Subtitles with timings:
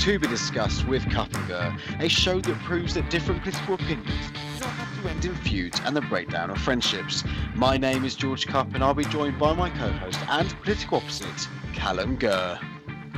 [0.00, 4.70] To Be Discussed with Gurr, a show that proves that different political opinions do not
[4.70, 7.22] have to end in feuds and the breakdown of friendships.
[7.54, 11.46] My name is George Cup and I'll be joined by my co-host and political opposite,
[11.74, 12.58] Callum Gurr.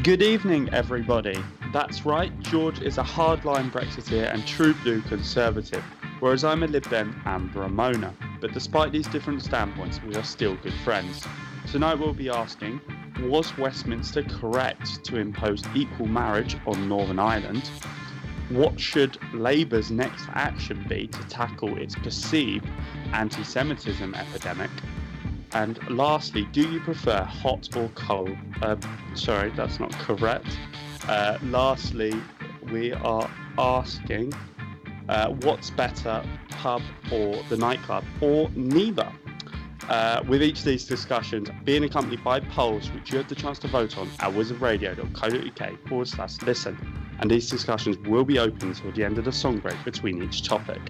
[0.03, 1.39] Good evening, everybody.
[1.73, 5.85] That's right, George is a hardline Brexiteer and true blue conservative,
[6.19, 8.13] whereas I'm a Lib Dem and Remoaner.
[8.41, 11.25] But despite these different standpoints, we are still good friends.
[11.71, 12.81] Tonight we'll be asking
[13.21, 17.71] Was Westminster correct to impose equal marriage on Northern Ireland?
[18.49, 22.67] What should Labour's next action be to tackle its perceived
[23.13, 24.71] anti Semitism epidemic?
[25.53, 28.37] And lastly, do you prefer hot or cold?
[28.63, 28.77] Uh,
[29.15, 30.59] sorry, that's not correct.
[31.07, 32.15] Uh, lastly,
[32.71, 34.33] we are asking
[35.09, 39.11] uh, what's better, pub or the nightclub, or neither?
[39.89, 43.59] Uh, with each of these discussions being accompanied by polls, which you have the chance
[43.59, 46.77] to vote on at wizardradio.co.uk forward slash listen.
[47.19, 50.45] And these discussions will be open until the end of the song break between each
[50.45, 50.81] topic.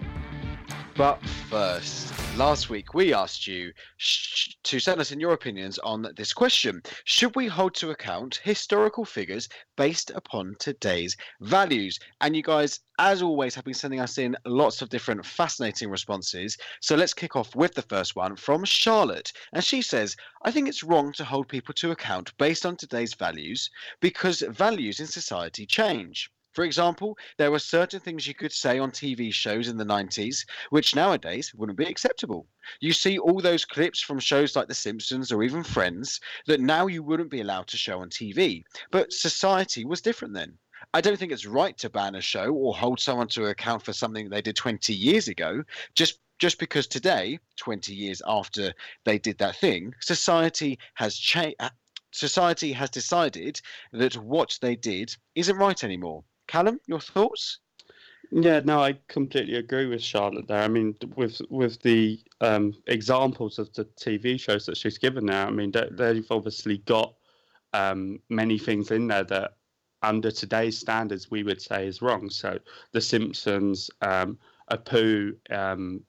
[0.95, 6.07] But first, last week we asked you sh- to send us in your opinions on
[6.15, 6.83] this question.
[7.05, 11.97] Should we hold to account historical figures based upon today's values?
[12.21, 16.57] And you guys, as always, have been sending us in lots of different fascinating responses.
[16.79, 19.33] So let's kick off with the first one from Charlotte.
[19.51, 23.15] And she says, I think it's wrong to hold people to account based on today's
[23.15, 23.67] values
[23.99, 26.29] because values in society change.
[26.53, 30.45] For example, there were certain things you could say on TV shows in the 90s,
[30.69, 32.45] which nowadays wouldn't be acceptable.
[32.79, 36.85] You see all those clips from shows like The Simpsons or even Friends that now
[36.85, 38.63] you wouldn't be allowed to show on TV.
[38.91, 40.59] But society was different then.
[40.93, 43.93] I don't think it's right to ban a show or hold someone to account for
[43.93, 45.63] something they did 20 years ago
[45.95, 48.73] just just because today 20 years after
[49.05, 51.55] they did that thing society has changed
[52.11, 53.61] society has decided
[53.91, 57.59] that what they did isn't right anymore Callum, your thoughts?
[58.31, 60.63] Yeah, no, I completely agree with Charlotte there.
[60.63, 65.45] I mean, with with the um, examples of the TV shows that she's given there,
[65.45, 67.13] I mean, they, they've obviously got
[67.73, 69.57] um, many things in there that,
[70.01, 72.29] under today's standards, we would say is wrong.
[72.29, 72.59] So,
[72.91, 74.39] The Simpsons, um,
[74.71, 76.01] Apu um,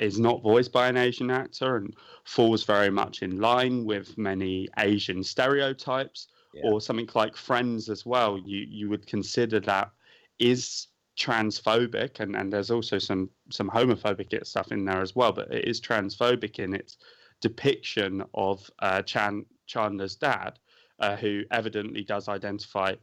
[0.00, 4.68] is not voiced by an Asian actor and falls very much in line with many
[4.78, 6.62] Asian stereotypes Yeah.
[6.64, 9.90] or something like Friends as well, you you would consider that
[10.38, 10.88] is
[11.18, 15.32] transphobic, and, and there's also some some homophobic stuff in there as well.
[15.32, 16.96] But it is transphobic in its
[17.40, 20.58] depiction of uh, Chan Chandler's dad,
[20.98, 22.94] uh, who evidently does identify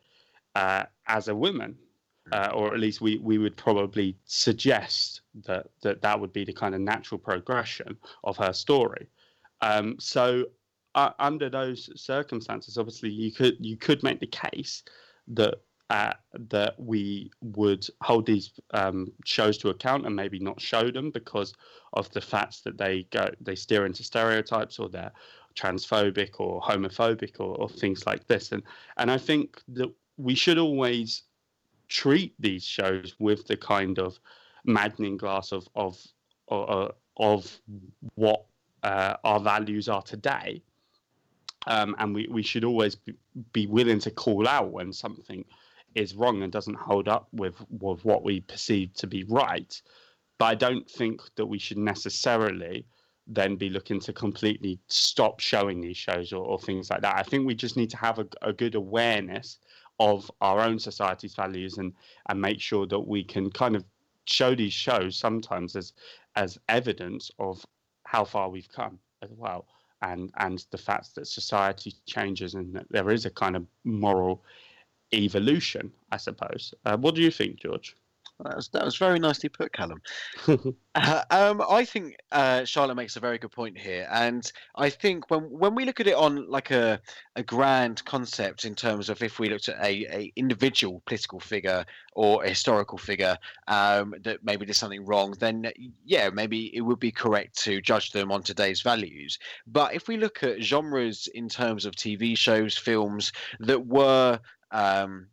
[0.56, 1.78] uh, as a woman.
[2.34, 6.52] Uh, or at least we, we would probably suggest that, that that would be the
[6.52, 7.96] kind of natural progression
[8.26, 9.08] of her story.
[9.62, 10.44] Um, so
[10.98, 14.84] uh, under those circumstances, obviously you could you could make the case
[15.28, 15.62] that
[15.92, 16.14] uh,
[16.50, 21.54] that we would hold these um, shows to account and maybe not show them because
[21.94, 25.12] of the facts that they go they steer into stereotypes or they're
[25.56, 28.52] transphobic or homophobic or, or things like this.
[28.52, 28.64] And
[28.98, 31.24] and I think that we should always
[31.88, 34.20] treat these shows with the kind of
[34.66, 36.04] maddening glass of of
[36.48, 37.60] of, of
[38.16, 38.46] what
[38.82, 40.64] uh, our values are today.
[41.66, 42.98] Um, and we, we should always
[43.54, 45.44] be, willing to call out when something
[45.96, 49.82] is wrong and doesn't hold up with with what we perceive to be right.
[50.38, 52.86] But I don't think that we should necessarily
[53.26, 57.18] then be looking to completely stop showing these shows or, or things like that.
[57.18, 59.58] I think we just need to have a, a good awareness
[60.00, 61.94] of our own society's values and
[62.30, 63.84] and make sure that we can kind of
[64.26, 65.94] show these shows sometimes as
[66.36, 67.66] as evidence of
[68.04, 69.66] how far we've come as well
[70.02, 74.44] and and the fact that society changes and that there is a kind of moral
[75.14, 76.74] evolution i suppose.
[76.86, 77.96] Uh, what do you think george
[78.44, 80.00] that was, that was very nicely put, Callum.
[80.96, 85.32] uh, um, I think uh, Charlotte makes a very good point here, and I think
[85.32, 87.02] when when we look at it on like a
[87.36, 91.84] a grand concept in terms of if we looked at a, a individual political figure
[92.14, 93.38] or a historical figure
[93.68, 95.72] um, that maybe did something wrong, then
[96.06, 99.40] yeah, maybe it would be correct to judge them on today's values.
[99.66, 104.40] But if we look at genres in terms of TV shows, films that were
[104.72, 105.28] um,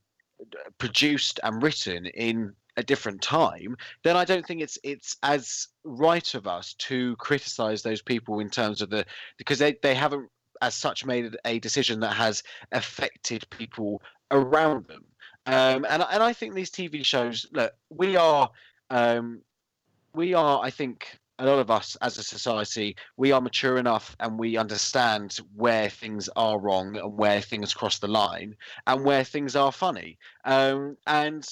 [0.79, 6.35] produced and written in a different time, then I don't think it's it's as right
[6.35, 9.05] of us to criticize those people in terms of the
[9.38, 10.29] because they, they haven't
[10.62, 12.43] as such made a decision that has
[12.73, 15.05] affected people around them.
[15.47, 18.50] Um, and and I think these TV shows look we are
[18.91, 19.43] um,
[20.15, 24.17] we are I think a lot of us as a society we are mature enough
[24.20, 28.55] and we understand where things are wrong and where things cross the line
[28.87, 31.44] and where things are funny um, and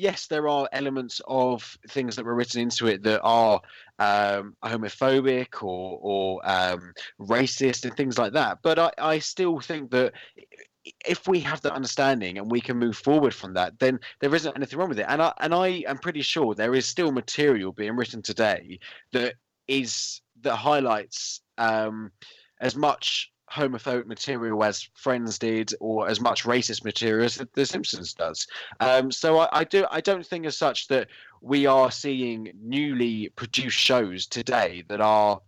[0.00, 3.60] yes, there are elements of things that were written into it that are
[3.98, 8.58] um, homophobic or, or um, racist and things like that.
[8.62, 10.14] But I, I still think that
[11.06, 14.56] if we have that understanding and we can move forward from that, then there isn't
[14.56, 15.06] anything wrong with it.
[15.08, 18.78] And I and I am pretty sure there is still material being written today
[19.12, 19.34] that
[19.68, 22.10] is that highlights um,
[22.60, 28.14] as much homophobic material as Friends did, or as much racist material as The Simpsons
[28.14, 28.46] does.
[28.78, 31.08] Um, so I, I, do I don't think as such that
[31.40, 35.40] we are seeing newly produced shows today that are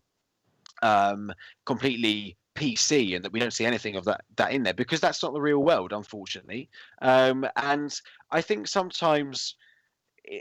[0.83, 1.33] um,
[1.65, 5.23] completely PC and that we don't see anything of that that in there because that's
[5.23, 6.69] not the real world, unfortunately.
[7.01, 7.95] Um, and
[8.31, 9.57] I think sometimes.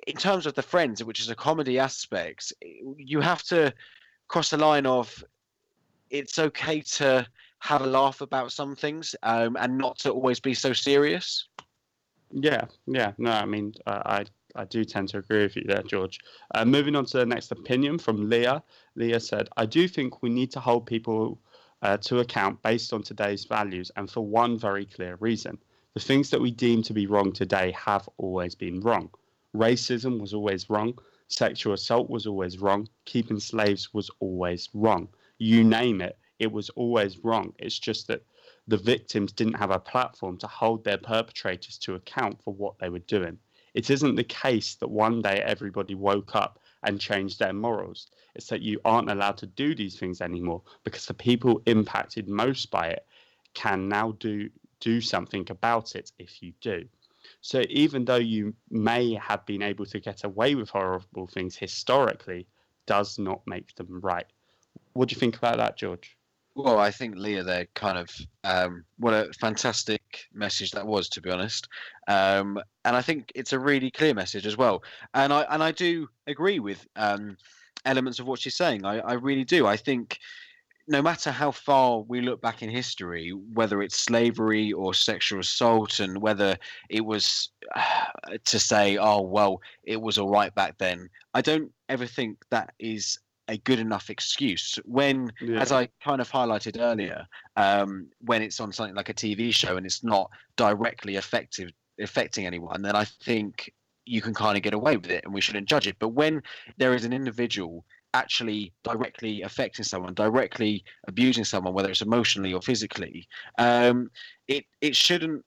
[0.06, 2.54] In terms of the Friends, which is a comedy aspect,
[2.98, 3.74] you have to
[4.28, 5.24] cross the line of
[6.12, 7.26] it's okay to
[7.62, 11.48] have a laugh about some things um, and not to always be so serious.
[12.32, 14.26] Yeah, yeah, no, I mean, uh, I
[14.56, 16.20] I do tend to agree with you there, George.
[16.56, 18.64] Uh, moving on to the next opinion from Leah.
[18.96, 21.40] Leah said, "I do think we need to hold people
[21.84, 25.60] uh, to account based on today's values, and for one very clear reason:
[25.94, 29.10] the things that we deem to be wrong today have always been wrong.
[29.56, 30.98] Racism was always wrong.
[31.28, 32.90] Sexual assault was always wrong.
[33.06, 35.10] Keeping slaves was always wrong.
[35.38, 37.54] You name it." It was always wrong.
[37.60, 38.24] It's just that
[38.68, 42.90] the victims didn't have a platform to hold their perpetrators to account for what they
[42.90, 43.38] were doing.
[43.76, 48.08] It isn't the case that one day everybody woke up and changed their morals.
[48.34, 52.72] It's that you aren't allowed to do these things anymore because the people impacted most
[52.72, 53.06] by it
[53.54, 54.50] can now do
[54.80, 56.84] do something about it if you do.
[57.42, 62.48] So even though you may have been able to get away with horrible things historically,
[62.88, 64.26] does not make them right.
[64.94, 66.18] What do you think about that, George?
[66.56, 68.10] Well, I think Leah there kind of
[68.44, 70.02] um, what a fantastic
[70.34, 71.68] message that was, to be honest.
[72.08, 74.84] Um, and I think it's a really clear message as well.
[75.14, 77.38] And I and I do agree with um,
[77.86, 78.86] elements of what she's saying.
[78.86, 79.66] I, I really do.
[79.66, 80.20] I think
[80.88, 86.02] no matter how far we look back in history, whether it's slavery or sexual assault,
[86.02, 86.58] and whether
[86.90, 88.06] it was uh,
[88.46, 92.74] to say, oh, well, it was all right back then, I don't ever think that
[92.78, 93.20] is
[93.52, 95.60] a good enough excuse when yeah.
[95.60, 97.28] as i kind of highlighted earlier
[97.58, 102.46] um, when it's on something like a tv show and it's not directly effective affecting
[102.48, 103.72] anyone then i think
[104.06, 106.42] you can kind of get away with it and we shouldn't judge it but when
[106.78, 112.62] there is an individual actually directly affecting someone directly abusing someone whether it's emotionally or
[112.62, 113.28] physically
[113.58, 114.10] um,
[114.48, 115.44] it it shouldn't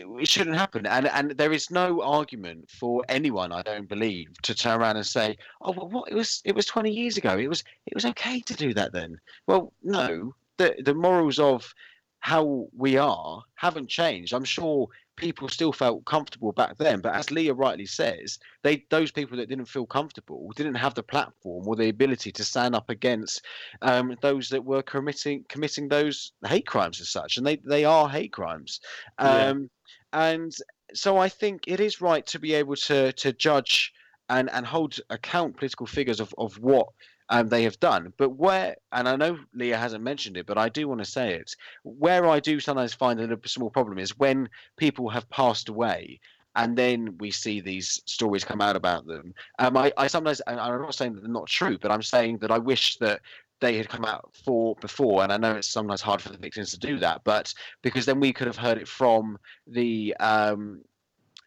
[0.00, 0.86] it, it, shouldn't happen.
[0.86, 5.06] And and there is no argument for anyone, I don't believe, to turn around and
[5.06, 7.38] say, "Oh, well, what it was it was 20 years ago.
[7.38, 10.34] It was it was okay to do that then." Well, no.
[10.56, 11.74] The the morals of
[12.20, 14.32] how we are haven't changed.
[14.32, 19.10] I'm sure people still felt comfortable back then, but as Leah rightly says, they those
[19.10, 22.90] people that didn't feel comfortable didn't have the platform or the ability to stand up
[22.90, 23.44] against
[23.82, 28.08] um, those that were committing committing those hate crimes as such, and they they are
[28.08, 28.80] hate crimes.
[29.18, 29.66] Um, yeah
[30.14, 30.54] and
[30.94, 33.92] so I think it is right to be able to to judge
[34.30, 36.86] and and hold account political figures of of what
[37.28, 38.12] um, they have done.
[38.16, 41.34] But where, and I know Leah hasn't mentioned it, but I do want to say
[41.34, 41.54] it.
[41.82, 46.20] Where I do sometimes find a little small problem is when people have passed away
[46.56, 49.34] and then we see these stories come out about them.
[49.58, 52.38] Um, I, I sometimes, and I'm not saying that they're not true, but I'm saying
[52.38, 53.20] that I wish that
[53.60, 56.70] they had come out for before and i know it's sometimes hard for the victims
[56.72, 60.82] to do that but because then we could have heard it from the um,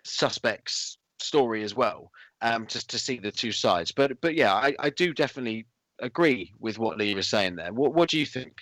[0.04, 3.92] suspects story as well um, to, to see the two sides.
[3.92, 5.66] But but yeah I, I do definitely
[6.00, 7.74] agree with what Leah was saying there.
[7.74, 8.58] What, what do you think?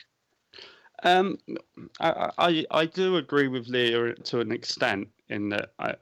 [1.03, 1.38] Um,
[2.00, 5.96] I, I I do agree with Leah to an extent in that, I,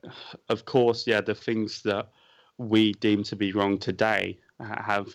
[0.50, 2.10] of course, yeah, the things that
[2.58, 5.08] we deem to be wrong today have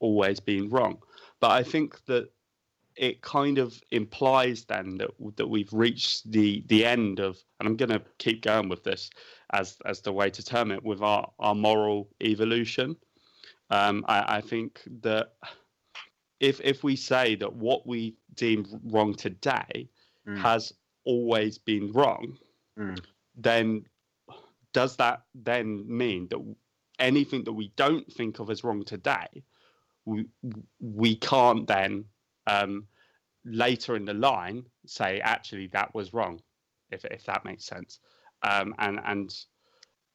[0.00, 0.98] always been wrong.
[1.40, 2.30] But I think that
[2.96, 7.76] it kind of implies then that that we've reached the the end of, and I'm
[7.76, 9.10] going to keep going with this
[9.52, 12.96] as as the way to term it, with our our moral evolution.
[13.70, 15.34] Um, I, I think that
[16.40, 19.88] if if we say that what we deem wrong today
[20.26, 20.38] mm.
[20.38, 20.72] has
[21.04, 22.36] always been wrong,
[22.78, 22.98] mm.
[23.36, 23.84] then
[24.72, 26.40] does that then mean that
[26.98, 29.42] anything that we don't think of as wrong today
[30.04, 30.26] we
[30.80, 32.04] we can't then
[32.46, 32.86] um,
[33.44, 36.40] later in the line say actually that was wrong,
[36.90, 38.00] if if that makes sense.
[38.42, 39.34] Um, and and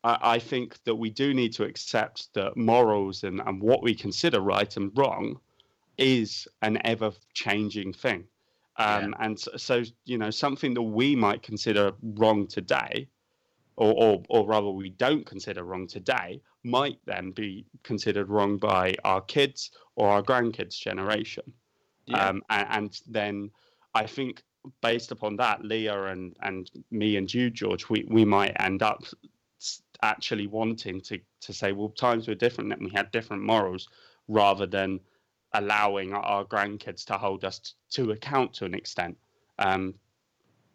[0.03, 3.95] I, I, think that we do need to accept that morals and, and what we
[3.95, 5.39] consider right and wrong
[5.97, 8.25] is an ever changing thing.
[8.77, 9.25] Um, yeah.
[9.25, 13.07] And so, so, you know, something that we might consider wrong today,
[13.75, 18.95] or, or, or rather we don't consider wrong today, might then be considered wrong by
[19.03, 21.43] our kids or our grandkids' generation.
[22.05, 22.27] Yeah.
[22.27, 23.51] Um, and, and, then
[23.93, 24.43] I think
[24.81, 29.03] based upon that, Leah and, and me and you, George, we, we might end up
[30.01, 33.89] actually wanting to, to say, well, times were different and we had different morals
[34.27, 34.99] rather than
[35.53, 39.17] allowing our grandkids to hold us to account to an extent.
[39.59, 39.95] Um,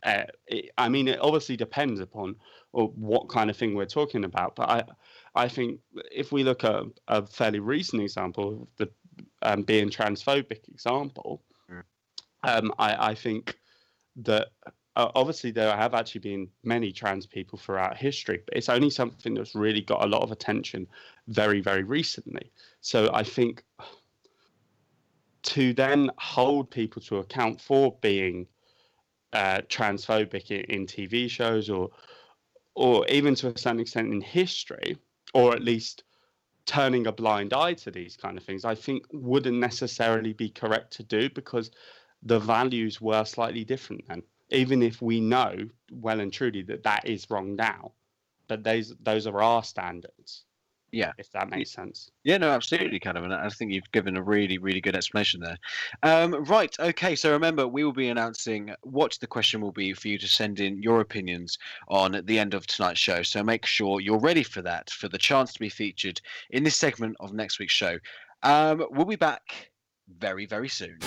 [0.02, 2.36] uh, it, I mean, it obviously depends upon
[2.72, 4.82] what kind of thing we're talking about, but I,
[5.34, 5.80] I think
[6.10, 8.88] if we look at a fairly recent example, the
[9.42, 11.82] um, being transphobic example, mm.
[12.44, 13.58] um, I, I, think
[14.16, 14.48] that
[14.96, 19.34] uh, obviously there have actually been many trans people throughout history, but it's only something
[19.34, 20.86] that's really got a lot of attention
[21.28, 22.50] very, very recently.
[22.80, 23.64] So I think
[25.44, 28.46] to then hold people to account for being
[29.32, 31.90] uh, transphobic in, in TV shows or
[32.74, 34.96] or even to a certain extent in history,
[35.34, 36.04] or at least
[36.64, 40.92] turning a blind eye to these kind of things, I think wouldn't necessarily be correct
[40.94, 41.70] to do because
[42.22, 44.22] the values were slightly different then.
[44.50, 45.56] Even if we know
[45.90, 47.92] well and truly that that is wrong now,
[48.48, 50.44] but those those are our standards.
[50.92, 52.10] Yeah, if that makes sense.
[52.22, 55.56] Yeah, no, absolutely, kind and I think you've given a really, really good explanation there.
[56.02, 57.16] Um, right, okay.
[57.16, 60.60] So remember, we will be announcing what the question will be for you to send
[60.60, 61.56] in your opinions
[61.88, 63.22] on at the end of tonight's show.
[63.22, 66.76] So make sure you're ready for that, for the chance to be featured in this
[66.76, 67.98] segment of next week's show.
[68.42, 69.70] Um, we'll be back
[70.18, 70.98] very, very soon.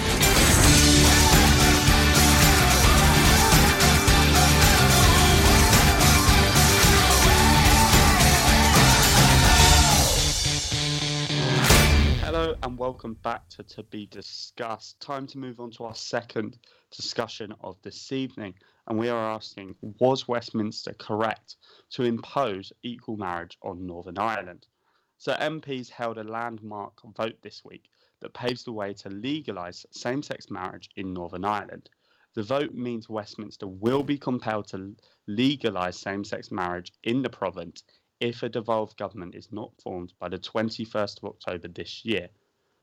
[12.36, 15.00] Hello and welcome back to To Be Discussed.
[15.00, 16.58] Time to move on to our second
[16.92, 18.56] discussion of this evening.
[18.88, 21.56] And we are asking Was Westminster correct
[21.92, 24.68] to impose equal marriage on Northern Ireland?
[25.18, 27.89] So, MPs held a landmark vote this week
[28.20, 31.89] that paves the way to legalise same sex marriage in Northern Ireland.
[32.34, 34.94] The vote means Westminster will be compelled to
[35.25, 37.82] legalise same sex marriage in the province
[38.19, 42.29] if a devolved government is not formed by the 21st of October this year.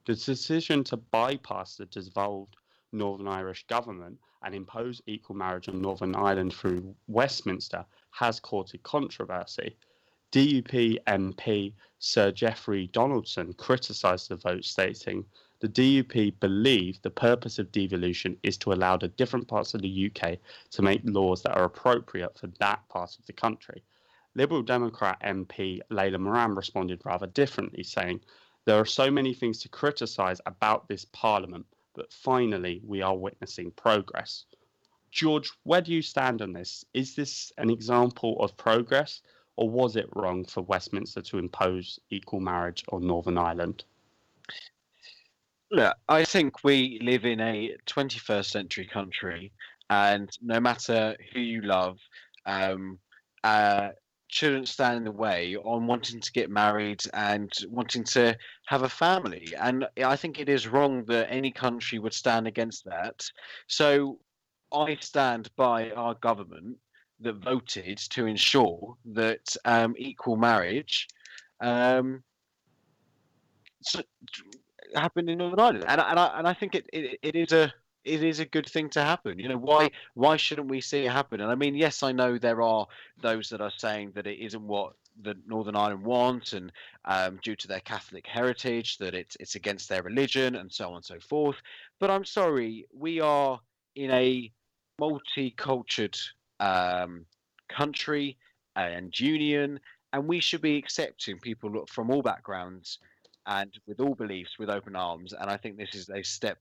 [0.05, 2.57] The decision to bypass the devolved
[2.93, 9.77] Northern Irish government and impose equal marriage on Northern Ireland through Westminster has courted controversy.
[10.33, 15.25] DUP MP Sir Jeffrey Donaldson criticised the vote, stating,
[15.61, 20.11] The DUP believe the purpose of devolution is to allow the different parts of the
[20.11, 20.39] UK
[20.71, 23.83] to make laws that are appropriate for that part of the country.
[24.35, 28.21] Liberal Democrat MP Layla Moran responded rather differently, saying,
[28.65, 33.71] There are so many things to criticise about this Parliament, but finally we are witnessing
[33.73, 34.47] progress.
[35.11, 36.85] George, where do you stand on this?
[36.95, 39.21] Is this an example of progress,
[39.57, 43.85] or was it wrong for Westminster to impose equal marriage on Northern Ireland?
[45.71, 49.53] Look, I think we live in a 21st century country,
[49.91, 51.99] and no matter who you love,
[52.47, 52.99] um,
[53.45, 53.91] uh,
[54.33, 58.37] shouldn't stand in the way on wanting to get married and wanting to
[58.67, 59.53] have a family.
[59.61, 63.29] And I think it is wrong that any country would stand against that.
[63.67, 64.19] So
[64.73, 66.79] I stand by our government
[67.21, 71.09] that voted to ensure that um, equal marriage
[71.61, 72.23] um,
[74.95, 77.73] happened in Northern Ireland, and, and I and I think it, it, it is a
[78.05, 79.39] it is a good thing to happen.
[79.39, 81.41] You know, why why shouldn't we see it happen?
[81.41, 82.87] And I mean, yes, I know there are
[83.21, 86.73] those that are saying that it isn't what the Northern Ireland want, and
[87.05, 90.97] um, due to their Catholic heritage, that it's it's against their religion, and so on
[90.97, 91.57] and so forth.
[92.01, 93.61] But I'm sorry, we are
[93.95, 94.51] in a
[95.01, 96.19] multicultural
[96.61, 97.27] um,
[97.69, 98.37] country
[98.77, 99.81] and union,
[100.13, 102.99] and we should be accepting people from all backgrounds
[103.47, 105.33] and with all beliefs with open arms.
[105.33, 106.59] And I think this is a step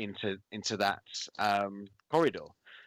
[0.00, 1.02] into into that
[1.38, 2.46] um, corridor.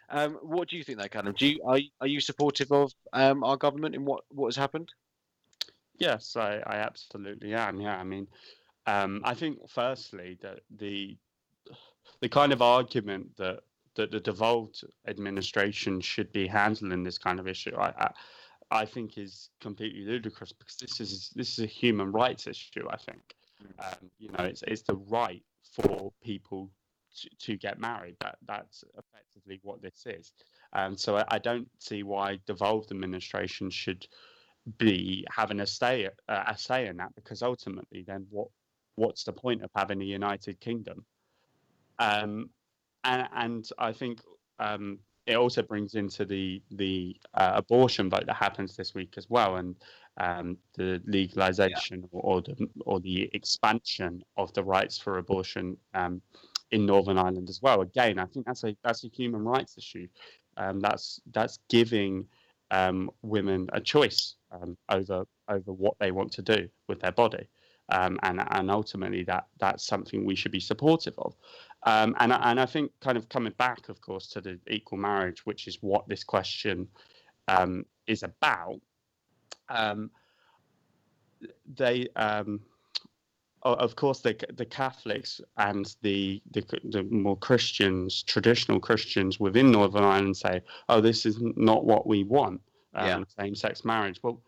[0.10, 1.34] Um, what do you think, though, Callum?
[1.38, 4.92] Do you are are you supportive of um, our government in what what has happened?
[5.98, 7.80] Yes, I, I absolutely am.
[7.80, 8.28] Yeah, I mean,
[8.88, 11.18] um, I think firstly that the
[12.22, 13.62] the kind of argument that
[13.96, 18.12] that the devolved administration should be handling this kind of issue, I, I,
[18.72, 22.88] I think is completely ludicrous because this is this is a human rights issue.
[22.90, 23.88] I think, mm.
[23.88, 26.70] um, you know, it's it's the right for people
[27.22, 28.16] to, to get married.
[28.20, 30.32] That that's effectively what this is.
[30.74, 34.08] And um, so I, I, don't see why devolved administration should
[34.78, 38.48] be having a say uh, a say in that because ultimately, then what
[38.96, 41.06] what's the point of having a united kingdom?
[42.00, 42.50] Um,
[43.04, 44.22] and, and I think
[44.60, 49.30] um, it also brings into the the uh, abortion vote that happens this week as
[49.30, 49.76] well, and
[50.18, 52.08] um, the legalization yeah.
[52.12, 56.22] or, or, the or the expansion of the rights for abortion um,
[56.74, 57.82] in Northern Ireland as well.
[57.82, 60.08] Again, I think that's a that's a human rights issue.
[60.58, 62.26] Um, that's that's giving
[62.72, 67.48] um, women a choice um, over over what they want to do with their body.
[67.90, 71.36] Um, and and ultimately that that's something we should be supportive of.
[71.84, 75.46] Um, and and I think kind of coming back, of course, to the equal marriage,
[75.46, 76.88] which is what this question
[77.48, 78.82] um, is about.
[81.76, 82.08] They,
[83.64, 90.04] of course, the the Catholics and the, the the more Christians, traditional Christians within Northern
[90.04, 92.62] Ireland say, "Oh, this is not what we want."
[92.94, 93.16] Yeah.
[93.16, 94.20] Um, same-sex marriage.
[94.22, 94.42] Well,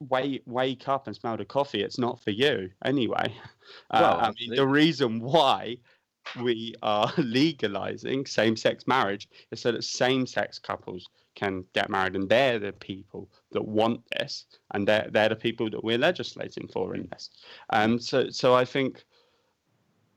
[0.00, 1.82] wake wake up and smell the coffee.
[1.82, 3.34] It's not for you anyway.
[3.90, 5.76] Uh, well, I mean, the reason why
[6.42, 12.58] we are legalizing same-sex marriage is so that same-sex couples can get married, and they're
[12.58, 17.08] the people that want this, and they're they're the people that we're legislating for in
[17.10, 17.30] this.
[17.70, 19.04] Um, so so I think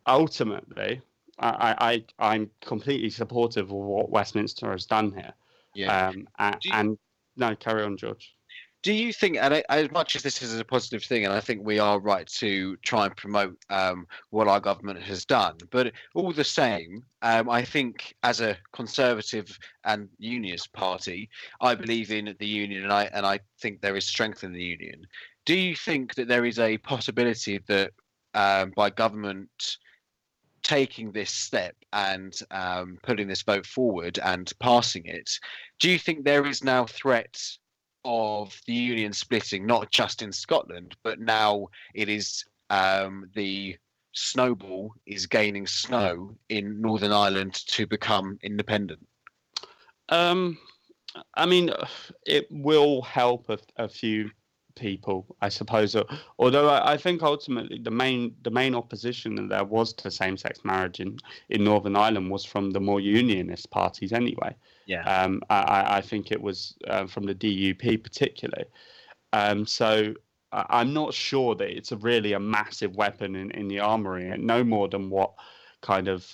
[0.08, 1.02] ultimately,
[1.40, 5.34] I I I'm completely supportive of what Westminster has done here.
[5.74, 6.08] Yeah.
[6.08, 6.98] Um, and, you, and
[7.36, 8.36] no, carry on, George
[8.86, 11.66] do you think, and as much as this is a positive thing, and I think
[11.66, 16.32] we are right to try and promote um, what our government has done, but all
[16.32, 22.46] the same, um, I think as a conservative and unionist party, I believe in the
[22.46, 25.08] union, and I and I think there is strength in the union.
[25.48, 27.90] Do you think that there is a possibility that
[28.36, 29.78] um, by government
[30.62, 35.32] taking this step and um, putting this vote forward and passing it,
[35.80, 37.36] do you think there is now threat
[38.06, 43.76] of the union splitting, not just in Scotland, but now it is um, the
[44.14, 49.06] snowball is gaining snow in Northern Ireland to become independent?
[50.10, 50.58] Um,
[51.36, 51.72] I mean,
[52.26, 54.30] it will help a, a few
[54.76, 55.96] people, I suppose.
[56.38, 60.38] Although I, I, think ultimately the main the main opposition that there was to same
[60.38, 61.18] sex marriage in,
[61.50, 64.56] in Northern Ireland was from the more unionist parties anyway.
[64.86, 65.04] Yeah.
[65.04, 68.66] Um, I, I think it was uh, from the DUP particularly.
[69.34, 70.14] Um, so
[70.52, 74.30] I, am not sure that it's a really a massive weapon in, in the armory,
[74.30, 75.34] and no more than what
[75.82, 76.34] kind of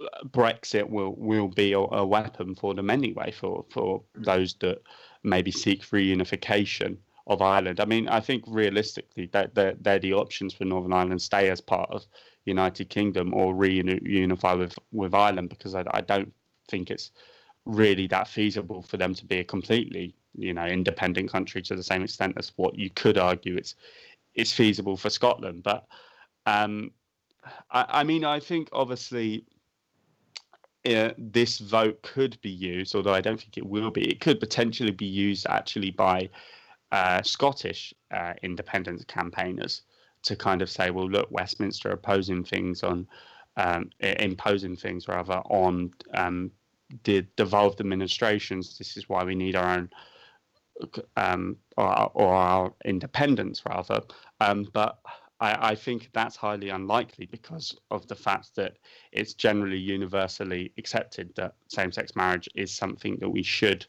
[0.00, 3.32] uh, Brexit will will be a, a weapon for them anyway.
[3.32, 4.82] For for those that
[5.22, 7.80] maybe seek reunification of Ireland.
[7.80, 11.60] I mean, I think realistically that they're, they're, the options for Northern Ireland stay as
[11.60, 12.06] part of
[12.44, 16.32] United Kingdom or reunify with with Ireland because I, I don't
[16.68, 17.10] think it's
[17.64, 21.82] really that feasible for them to be a completely you know independent country to the
[21.82, 23.74] same extent as what you could argue it's
[24.34, 25.62] it's feasible for Scotland.
[25.64, 25.86] But
[26.44, 26.92] um,
[27.70, 29.44] I, I mean, I think obviously.
[30.84, 34.08] Uh, this vote could be used, although I don't think it will be.
[34.08, 36.30] It could potentially be used actually by
[36.92, 39.82] uh, Scottish uh, independence campaigners
[40.22, 43.06] to kind of say, well, look, Westminster opposing things on,
[43.56, 46.50] um, imposing things rather on um,
[47.04, 48.78] the devolved administrations.
[48.78, 49.90] This is why we need our own,
[51.16, 54.00] um, or, or, our independence rather.
[54.40, 54.98] Um, but
[55.40, 58.76] I, I, think that's highly unlikely because of the fact that
[59.12, 63.86] it's generally universally accepted that same-sex marriage is something that we should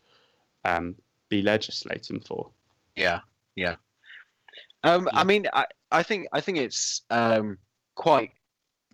[0.65, 0.95] um,
[1.29, 2.51] be legislating for.
[2.97, 3.19] Yeah,
[3.55, 3.75] yeah.
[4.83, 7.57] Um, I mean, I, I think I think it's um,
[7.95, 8.31] quite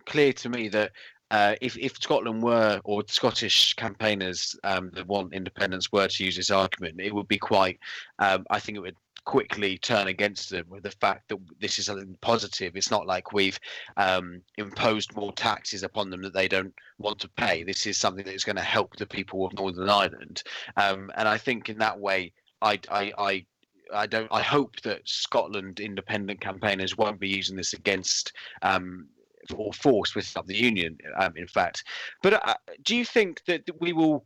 [0.06, 0.92] clear to me that
[1.30, 6.36] uh, if if Scotland were or Scottish campaigners um, that want independence were to use
[6.36, 7.78] this argument, it would be quite.
[8.18, 11.86] Um, I think it would quickly turn against them with the fact that this is
[11.86, 12.76] something positive.
[12.76, 13.58] It's not like we've
[13.96, 17.62] um, imposed more taxes upon them that they don't want to pay.
[17.62, 20.42] This is something that is going to help the people of Northern Ireland,
[20.76, 23.46] um, and I think in that way, I, I, I
[23.92, 24.28] I don't.
[24.30, 29.08] I hope that Scotland independent campaigners won't be using this against um,
[29.54, 30.98] or force with the union.
[31.18, 31.84] Um, in fact,
[32.22, 34.24] but uh, do you think that we will?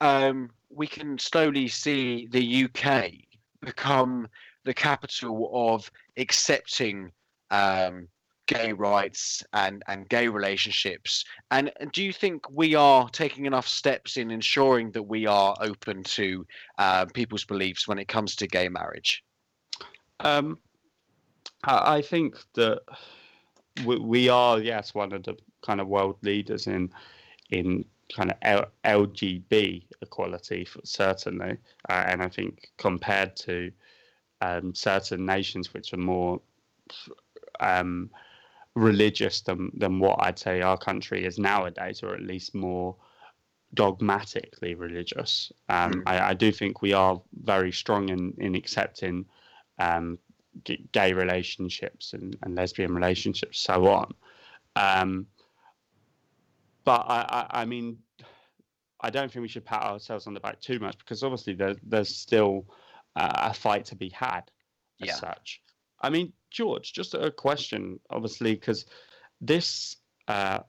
[0.00, 3.12] Um, we can slowly see the UK
[3.60, 4.28] become
[4.64, 7.10] the capital of accepting
[7.50, 8.08] um,
[8.48, 11.24] gay rights and, and gay relationships.
[11.52, 16.02] And do you think we are taking enough steps in ensuring that we are open
[16.02, 16.44] to
[16.78, 19.22] uh, people's beliefs when it comes to gay marriage?
[20.20, 20.58] Um,
[21.62, 22.80] I think that
[23.84, 26.90] we, are, yes, one of the kind of world leaders in
[27.50, 27.84] in
[28.14, 31.56] kind of LGB equality, certainly.
[31.88, 33.70] Uh, and I think compared to
[34.40, 36.40] um, certain nations which are more
[37.60, 38.10] um,
[38.78, 42.96] religious than, than what I'd say our country is nowadays, or at least more
[43.74, 45.52] dogmatically religious.
[45.68, 46.02] Um, mm.
[46.06, 49.26] I, I, do think we are very strong in, in accepting
[49.78, 50.18] um,
[50.64, 54.14] g- gay relationships and, and lesbian relationships, so on.
[54.76, 55.26] Um,
[56.84, 57.98] but I, I, I, mean,
[59.00, 61.74] I don't think we should pat ourselves on the back too much because obviously there,
[61.82, 62.64] there's still
[63.16, 64.50] uh, a fight to be had
[65.02, 65.14] as yeah.
[65.14, 65.60] such.
[66.00, 68.86] I mean, George, just a question, obviously, because
[69.40, 69.96] this
[70.28, 70.60] uh,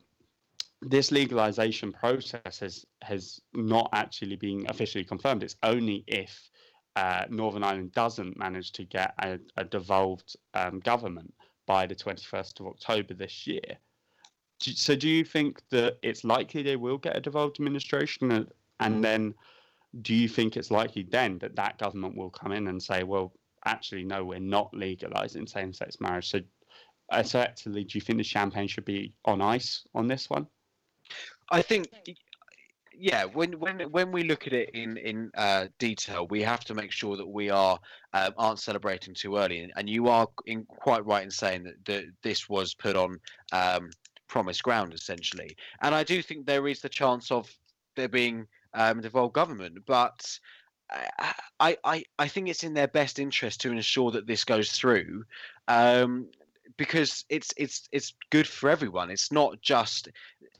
[0.82, 5.44] this legalization process has has not actually been officially confirmed.
[5.44, 6.50] It's only if
[6.96, 11.34] uh, Northern Ireland doesn't manage to get a, a devolved um, government
[11.66, 13.78] by the 21st of October this year
[14.62, 18.48] so do you think that it's likely they will get a devolved administration and,
[18.80, 19.02] and mm.
[19.02, 19.34] then
[20.02, 23.32] do you think it's likely then that that government will come in and say well
[23.66, 26.30] actually no we're not legalizing same-sex marriage.
[26.30, 26.40] So
[27.12, 30.48] effectively do you think the champagne should be on ice on this one?
[31.52, 31.90] I think
[32.94, 36.74] yeah when when when we look at it in in uh, detail we have to
[36.74, 37.80] make sure that we are
[38.14, 39.72] um, aren't celebrating too early.
[39.76, 43.20] And you are in, quite right in saying that, that this was put on
[43.52, 43.90] um,
[44.28, 45.56] promised ground essentially.
[45.82, 47.52] And I do think there is the chance of
[47.96, 50.40] there being um, devolved government, but
[51.60, 55.26] I, I I think it's in their best interest to ensure that this goes through.
[55.68, 56.28] Um,
[56.78, 59.12] because it's it's it's good for everyone.
[59.12, 60.08] It's not just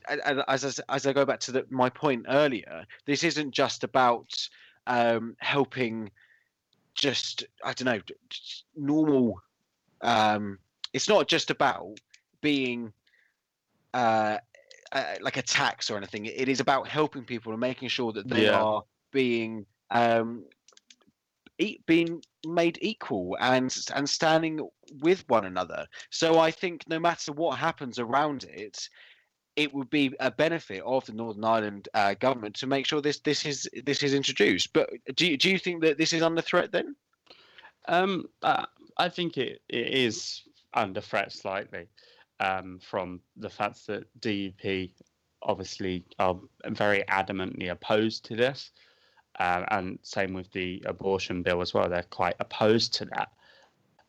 [0.06, 2.84] as as, as I go back to the, my point earlier.
[3.06, 4.30] This isn't just about
[4.86, 6.10] um, helping.
[6.94, 8.00] Just I don't know,
[8.76, 9.40] normal.
[10.02, 10.58] Um,
[10.92, 11.98] it's not just about
[12.42, 12.92] being
[13.94, 14.38] uh,
[14.92, 16.26] uh, like a tax or anything.
[16.26, 18.60] It is about helping people and making sure that they yeah.
[18.60, 20.44] are being um,
[21.86, 24.66] being made equal and and standing
[25.00, 25.86] with one another.
[26.10, 28.88] So I think no matter what happens around it,
[29.56, 33.20] it would be a benefit of the Northern Ireland uh, government to make sure this
[33.20, 34.72] this is this is introduced.
[34.72, 36.96] But do you, do you think that this is under threat then?
[37.88, 40.42] Um, uh, I think it, it is
[40.74, 41.86] under threat slightly
[42.38, 44.92] um, from the fact that DUP
[45.42, 46.36] obviously are
[46.68, 48.70] very adamantly opposed to this.
[49.40, 51.88] Uh, and same with the abortion bill as well.
[51.88, 53.28] They're quite opposed to that.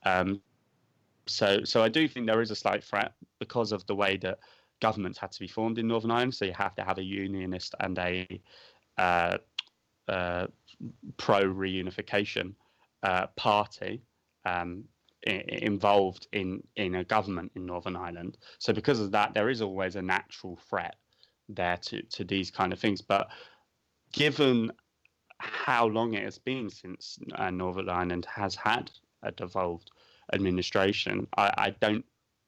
[0.04, 0.42] Um,
[1.26, 4.40] so, so I do think there is a slight threat because of the way that
[4.82, 6.36] governments had to be formed in Northern Ireland.
[6.36, 8.42] So you have to have a unionist and a
[8.98, 9.38] uh,
[10.10, 10.48] uh,
[11.16, 12.54] pro reunification
[13.04, 14.02] uh, party
[14.44, 14.84] um,
[15.24, 18.38] involved in in a government in Northern Ireland.
[18.60, 20.96] So because of that, there is always a natural threat
[21.48, 23.02] there to to these kind of things.
[23.02, 23.30] But
[24.12, 24.72] given
[25.42, 28.92] how long it has been since uh, Northern Ireland has had
[29.24, 29.92] a devolved
[30.34, 32.06] administration, I, I don't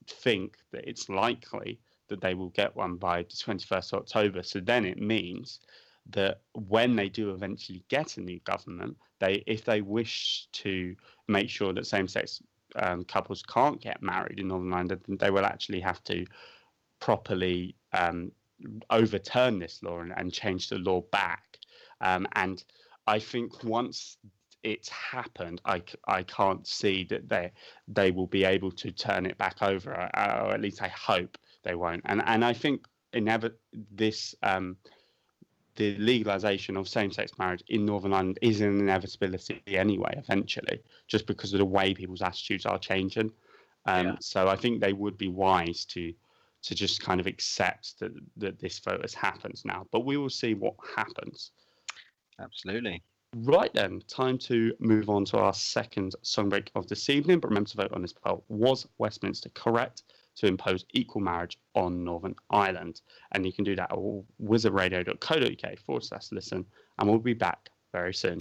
[0.07, 1.79] think that it's likely
[2.09, 4.43] that they will get one by the 21st of October.
[4.43, 5.59] So then it means
[6.09, 10.95] that when they do eventually get a new government, they if they wish to
[11.27, 12.41] make sure that same-sex
[12.75, 16.25] um, couples can't get married in Northern Ireland, they will actually have to
[16.99, 18.31] properly um,
[18.89, 21.57] overturn this law and, and, change the law back.
[22.01, 22.63] Um, and
[23.07, 24.17] I think once
[24.63, 27.51] it's happened, I, I can't see that they
[27.87, 31.75] they will be able to turn it back over, or, at least I hope they
[31.75, 32.01] won't.
[32.05, 33.57] And and I think inevit-
[33.91, 34.77] this um,
[35.75, 41.51] the legalization of same-sex marriage in Northern Ireland is an inevitability anyway, eventually, just because
[41.51, 43.31] of the way people's attitudes are changing.
[43.85, 44.15] Um, yeah.
[44.21, 46.13] So I think they would be wise to
[46.61, 49.85] to just kind of accept that that this vote has happened now.
[49.91, 51.51] But we will see what happens.
[52.39, 53.03] Absolutely.
[53.35, 57.39] Right then, time to move on to our second song break of this evening.
[57.39, 58.43] But remember to vote on this poll.
[58.47, 60.03] Was Westminster correct
[60.35, 63.01] to impose equal marriage on Northern Ireland?
[63.31, 66.65] And you can do that at wizardradio.co.uk forward slash listen.
[66.99, 68.39] And we'll be back very soon.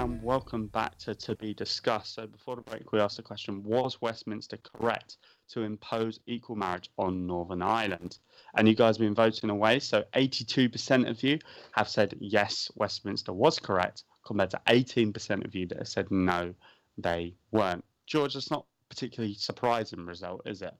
[0.00, 2.14] And welcome back to To Be Discussed.
[2.14, 5.18] So, before the break, we asked the question Was Westminster correct
[5.50, 8.16] to impose equal marriage on Northern Ireland?
[8.54, 9.78] And you guys have been voting away.
[9.78, 11.38] So, 82% of you
[11.72, 16.54] have said yes, Westminster was correct, compared to 18% of you that have said no,
[16.96, 17.84] they weren't.
[18.06, 20.74] George, that's not particularly surprising result, is it?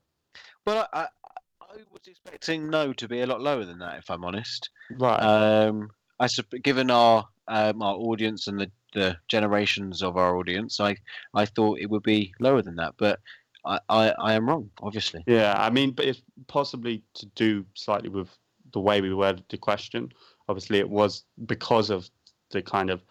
[0.67, 1.09] Well, I,
[1.61, 4.71] I was expecting no to be a lot lower than that, if I'm honest.
[4.99, 5.21] Right.
[5.21, 6.29] Um, I
[6.63, 10.97] given our um, our audience and the the generations of our audience, I
[11.35, 13.21] I thought it would be lower than that, but
[13.65, 15.23] I, I, I am wrong, obviously.
[15.27, 18.29] Yeah, I mean, but it's possibly to do slightly with
[18.73, 20.13] the way we worded the question.
[20.49, 22.09] Obviously, it was because of
[22.51, 23.03] the kind of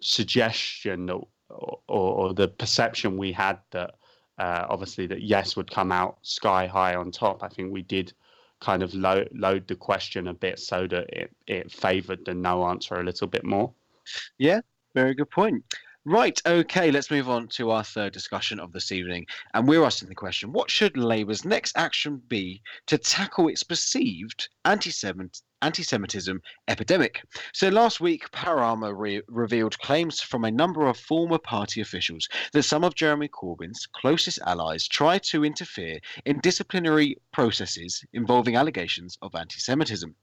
[0.00, 3.94] suggestion or, or, or the perception we had that
[4.38, 7.42] uh, obviously that yes would come out sky high on top.
[7.42, 8.12] I think we did
[8.60, 12.66] kind of load, load the question a bit so that it, it favoured the no
[12.66, 13.72] answer a little bit more.
[14.38, 14.60] Yeah,
[14.94, 15.64] very good point.
[16.06, 19.26] Right, okay, let's move on to our third discussion of this evening.
[19.52, 24.48] And we're asking the question what should Labour's next action be to tackle its perceived
[24.64, 24.90] anti
[25.62, 27.22] Semitism epidemic?
[27.52, 32.62] So last week, Panorama re- revealed claims from a number of former party officials that
[32.62, 39.34] some of Jeremy Corbyn's closest allies tried to interfere in disciplinary processes involving allegations of
[39.34, 40.14] anti Semitism.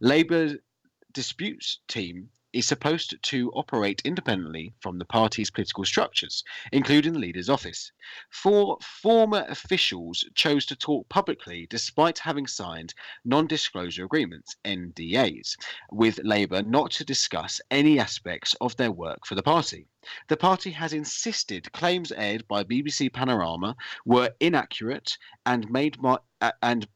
[0.00, 0.56] Labour
[1.12, 6.42] disputes team is supposed to operate independently from the party's political structures,
[6.72, 7.92] including the leader's office.
[8.30, 12.94] Four former officials chose to talk publicly despite having signed
[13.26, 15.56] non disclosure agreements, NDAs,
[15.92, 19.86] with Labour not to discuss any aspects of their work for the party.
[20.28, 25.98] The party has insisted claims aired by BBC Panorama were inaccurate and made
[26.40, 26.88] uh, and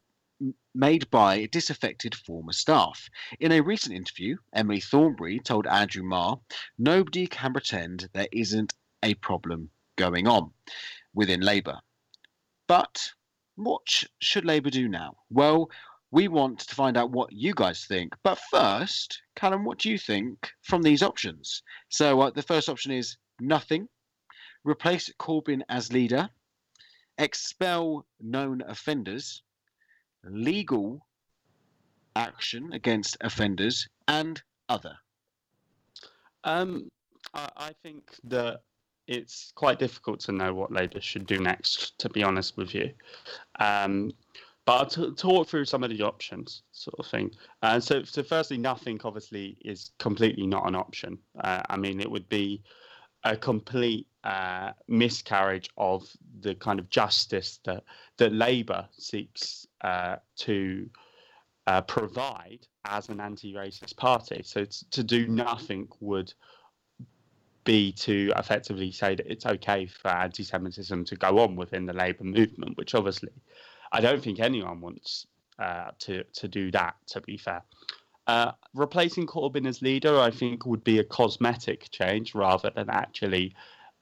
[0.73, 3.09] made by disaffected former staff.
[3.39, 6.39] In a recent interview, Emily Thornberry told Andrew Marr,
[6.77, 8.73] Nobody can pretend there isn't
[9.03, 10.51] a problem going on
[11.13, 11.79] within Labour.
[12.67, 13.11] But
[13.55, 15.17] what should Labour do now?
[15.29, 15.69] Well,
[16.11, 18.13] we want to find out what you guys think.
[18.23, 21.63] But first, Callum, what do you think from these options?
[21.89, 23.87] So uh, the first option is nothing,
[24.63, 26.29] replace Corbyn as leader,
[27.17, 29.43] expel known offenders,
[30.23, 31.05] legal
[32.15, 34.97] action against offenders, and other?
[36.43, 36.89] Um,
[37.33, 38.61] I, think that
[39.07, 42.91] it's quite difficult to know what Labour should do next, to be honest with you.
[43.59, 44.11] Um,
[44.65, 47.31] but I'll talk through some of the options, sort of thing.
[47.61, 51.17] Uh, so, so, firstly, nothing obviously is completely not an option.
[51.43, 52.61] Uh, I mean, it would be
[53.23, 56.07] a complete uh, miscarriage of
[56.41, 57.83] the kind of justice that
[58.17, 60.89] that Labour seeks uh, to
[61.67, 64.41] uh, provide as an anti-racist party.
[64.43, 66.33] So to do nothing would
[67.63, 72.23] be to effectively say that it's okay for anti-Semitism to go on within the Labour
[72.23, 73.29] movement, which obviously
[73.91, 75.27] I don't think anyone wants
[75.59, 76.95] uh, to to do that.
[77.07, 77.61] To be fair.
[78.27, 83.55] Uh, replacing Corbyn as leader, I think, would be a cosmetic change rather than actually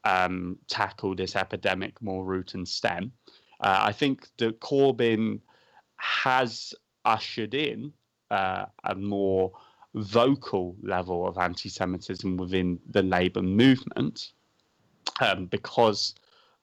[0.04, 3.12] um, tackle this epidemic more root and stem.
[3.62, 5.40] Uh, I think that Corbyn
[6.00, 6.74] has
[7.06, 7.94] ushered in
[8.32, 9.52] uh, a more
[9.96, 14.32] vocal level of anti-Semitism within the Labour movement,
[15.22, 16.16] um, because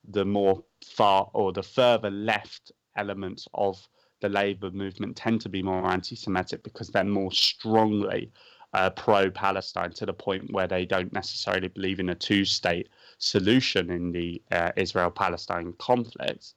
[0.08, 3.86] the more far or the further left elements of
[4.20, 8.30] the Labour movement tend to be more anti-Semitic because they're more strongly
[8.72, 14.12] uh, pro-Palestine to the point where they don't necessarily believe in a two-state solution in
[14.12, 16.54] the uh, Israel-Palestine conflict.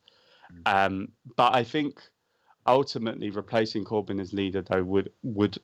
[0.53, 0.85] Mm.
[0.85, 2.01] Um, but I think
[2.69, 5.57] ultimately replacing Corbyn as leader though would would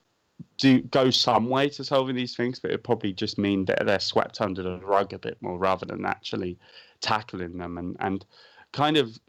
[0.57, 3.99] do go some way to solving these things, but it probably just mean that they're
[3.99, 6.57] swept under the rug a bit more rather than actually
[7.01, 8.25] tackling them and and
[8.73, 9.19] kind of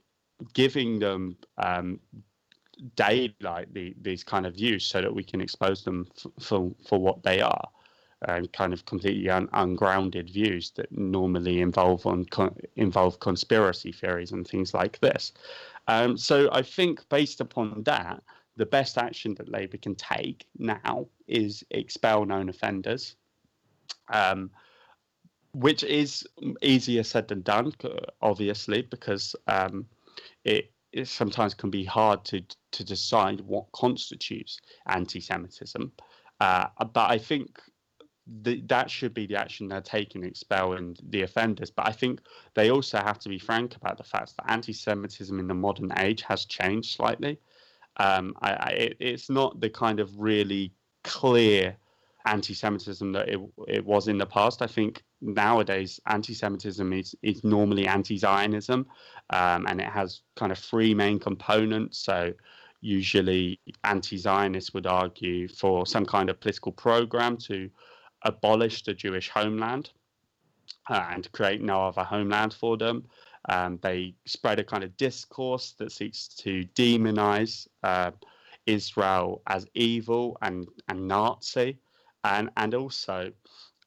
[0.55, 2.01] giving them um,
[2.97, 6.99] daylight the, these kind of views so that we can expose them f- for for
[7.01, 7.69] what they are.
[8.29, 14.33] um, kind of completely un- ungrounded views that normally involve on con- involve conspiracy theories
[14.33, 15.33] and things like this.
[15.89, 18.23] Um, so I think based upon that,
[18.57, 23.17] the best action that Labour can take now is expel known offenders,
[24.13, 24.51] um,
[25.53, 26.27] which is
[26.63, 27.73] easier said than done,
[28.23, 29.87] obviously, because um,
[30.45, 35.93] it, it sometimes can be hard to to decide what constitutes anti-Semitism.
[36.41, 37.61] Uh, but I think
[38.43, 41.71] the, that should be the action they're taking, expelling the offenders.
[41.71, 42.21] But I think
[42.55, 46.23] they also have to be frank about the fact that anti-Semitism in the modern age
[46.23, 47.39] has changed slightly.
[47.99, 50.73] Um, I, I, it, it's not the kind of really
[51.05, 51.77] clear
[52.27, 54.61] anti-Semitism that it, it was in the past.
[54.61, 58.87] I think nowadays anti-Semitism is is normally anti-Zionism,
[59.31, 61.99] um, and it has kind of three main components.
[61.99, 62.33] So
[62.81, 67.71] usually anti-Zionists would argue for some kind of political program to
[68.27, 69.91] abolish the Jewish homeland
[70.91, 73.05] uh, and create no other homeland for them.
[73.49, 78.11] Um, they spread a kind of discourse that seeks to demonize uh,
[78.67, 81.79] Israel as evil and, and Nazi.
[82.25, 83.31] And, and also,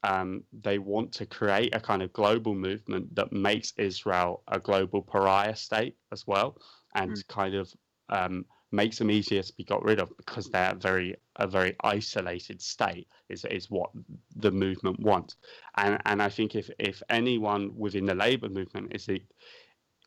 [0.02, 5.02] um, they want to create a kind of global movement that makes Israel a global
[5.02, 6.56] pariah state as well,
[6.94, 7.28] and mm.
[7.28, 7.70] kind of
[8.08, 12.60] um, makes them easier to be got rid of because they're very a very isolated
[12.60, 13.90] state is is what
[14.36, 15.36] the movement wants.
[15.76, 19.08] And and I think if if anyone within the labor movement is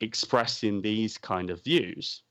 [0.01, 2.23] expressing these kind of views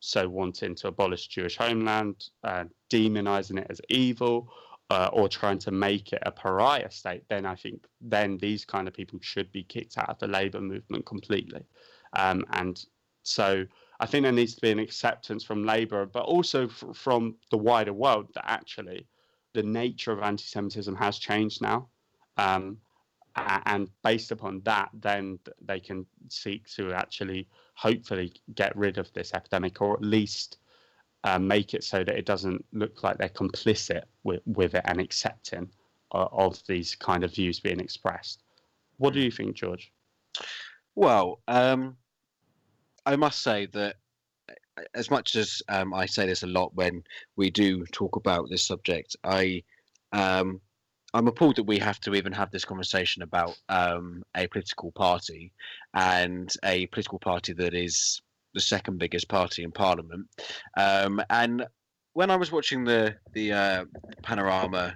[0.00, 4.50] so wanting to abolish Jewish homeland uh, demonizing it as evil
[4.88, 8.88] uh, or trying to make it a pariah state then I think then these kind
[8.88, 11.62] of people should be kicked out of the labor movement completely.
[12.14, 12.82] Um, and
[13.22, 13.66] so
[14.00, 17.58] I think there needs to be an acceptance from Labour, but also f- from the
[17.58, 19.06] wider world that actually
[19.52, 21.88] the nature of anti-Semitism has changed now,
[22.38, 22.78] um,
[23.36, 29.34] and based upon that, then they can seek to actually, hopefully, get rid of this
[29.34, 30.58] epidemic, or at least
[31.24, 35.00] uh, make it so that it doesn't look like they're complicit with, with it and
[35.00, 35.70] accepting
[36.12, 38.42] uh, of these kind of views being expressed.
[38.96, 39.92] What do you think, George?
[40.94, 41.96] Well, um,
[43.06, 43.96] I must say that
[44.94, 47.02] as much as um, I say this a lot when
[47.36, 49.62] we do talk about this subject, I
[50.12, 50.60] um,
[51.12, 55.52] I'm appalled that we have to even have this conversation about um, a political party
[55.94, 58.22] and a political party that is
[58.54, 60.26] the second biggest party in Parliament.
[60.76, 61.66] Um, and
[62.12, 63.84] when I was watching the the uh,
[64.22, 64.94] Panorama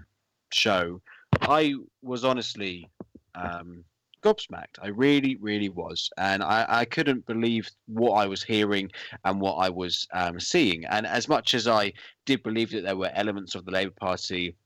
[0.53, 1.01] show,
[1.43, 2.89] I was honestly
[3.35, 3.85] um,
[4.25, 4.77] gobsmacked.
[4.83, 8.91] I really, really was, and I, I couldn't believe what I was hearing
[9.25, 10.85] and what I was um, seeing.
[10.87, 11.93] And as much as I
[12.25, 14.57] did believe that there were elements of the Labour Party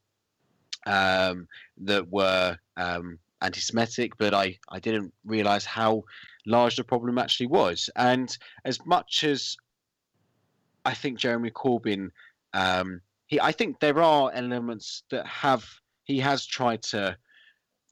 [0.87, 1.47] um,
[1.79, 6.05] that were um, anti-Semitic, but I, I didn't realise how
[6.47, 7.91] large the problem actually was.
[7.97, 9.57] And as much as
[10.85, 12.11] I think Jeremy Corbyn,
[12.55, 15.65] um, he, I think there are elements that have
[16.05, 17.17] he has tried to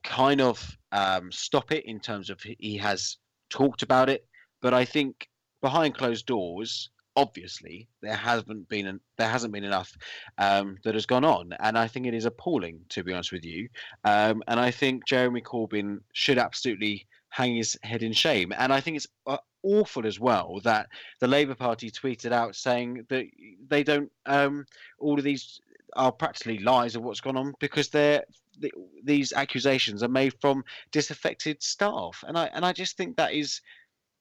[0.07, 3.17] kind of um, stop it in terms of he has
[3.49, 4.25] talked about it,
[4.61, 5.29] but I think
[5.61, 9.91] behind closed doors, obviously there hasn't been an, there hasn't been enough
[10.37, 13.45] um, that has gone on, and I think it is appalling to be honest with
[13.45, 13.67] you.
[14.05, 18.79] Um, and I think Jeremy Corbyn should absolutely hang his head in shame, and I
[18.79, 19.07] think it's.
[19.25, 20.87] Uh, awful as well that
[21.19, 23.25] the Labour Party tweeted out saying that
[23.67, 24.65] they don't um,
[24.99, 25.59] all of these
[25.97, 28.23] are practically lies of what's gone on because they're
[28.59, 28.71] the,
[29.03, 33.61] these accusations are made from disaffected staff, and I and I just think that is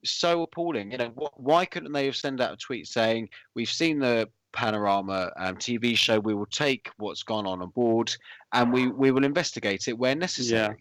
[0.04, 0.92] so appalling.
[0.92, 4.28] You know, wh- why couldn't they have sent out a tweet saying we've seen the
[4.56, 8.16] Panorama um, TV show, we will take what's gone on aboard,
[8.52, 10.76] and we we will investigate it where necessary.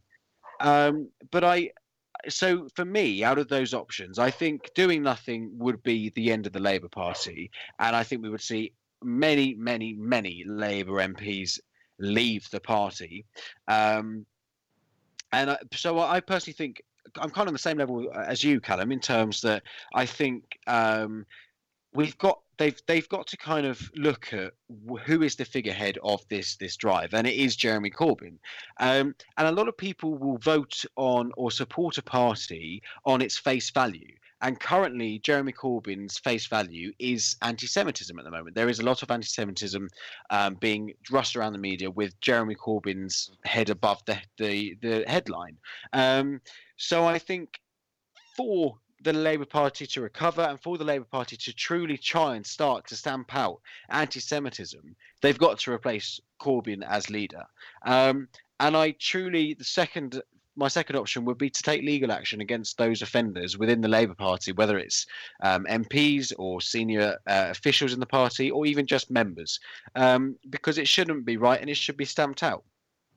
[0.61, 0.85] Yeah.
[0.87, 1.71] Um, but I.
[2.29, 6.47] So for me, out of those options, I think doing nothing would be the end
[6.47, 11.59] of the Labour Party, and I think we would see many, many, many Labour MPs
[11.99, 13.25] leave the party.
[13.67, 14.25] Um,
[15.31, 16.81] and I, so I personally think
[17.17, 20.57] I'm kind of on the same level as you, Callum, in terms that I think
[20.67, 21.25] um,
[21.93, 24.53] we've got they've they've got to kind of look at
[25.05, 28.37] who is the figurehead of this this drive, and it is Jeremy Corbyn.
[28.79, 33.37] Um, and a lot of people will vote on or support a party on its
[33.37, 34.15] face value.
[34.45, 38.55] And currently, Jeremy Corbyn's face value is anti Semitism at the moment.
[38.55, 39.89] There is a lot of anti Semitism
[40.29, 45.57] um, being rushed around the media with Jeremy Corbyn's head above the, the, the headline.
[45.93, 46.41] Um,
[46.77, 47.59] so I think
[48.37, 52.45] for the Labour Party to recover and for the Labour Party to truly try and
[52.45, 57.45] start to stamp out anti Semitism, they've got to replace Corbyn as leader.
[57.83, 58.27] Um,
[58.59, 60.21] and I truly the second
[60.55, 64.15] my second option would be to take legal action against those offenders within the Labour
[64.15, 65.05] Party, whether it's
[65.43, 69.59] um, MPs or senior uh, officials in the party, or even just members,
[69.95, 72.63] um, because it shouldn't be right and it should be stamped out.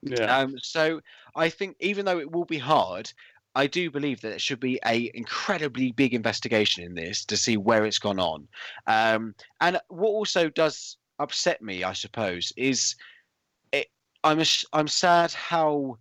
[0.03, 0.37] Yeah.
[0.37, 1.01] Um, so
[1.35, 3.13] I think even though it will be hard,
[3.55, 7.57] I do believe that there should be a incredibly big investigation in this to see
[7.57, 8.47] where it's gone on.
[8.87, 12.95] Um, and what also does upset me, I suppose, is
[13.73, 13.89] it,
[14.23, 15.99] I'm I'm sad how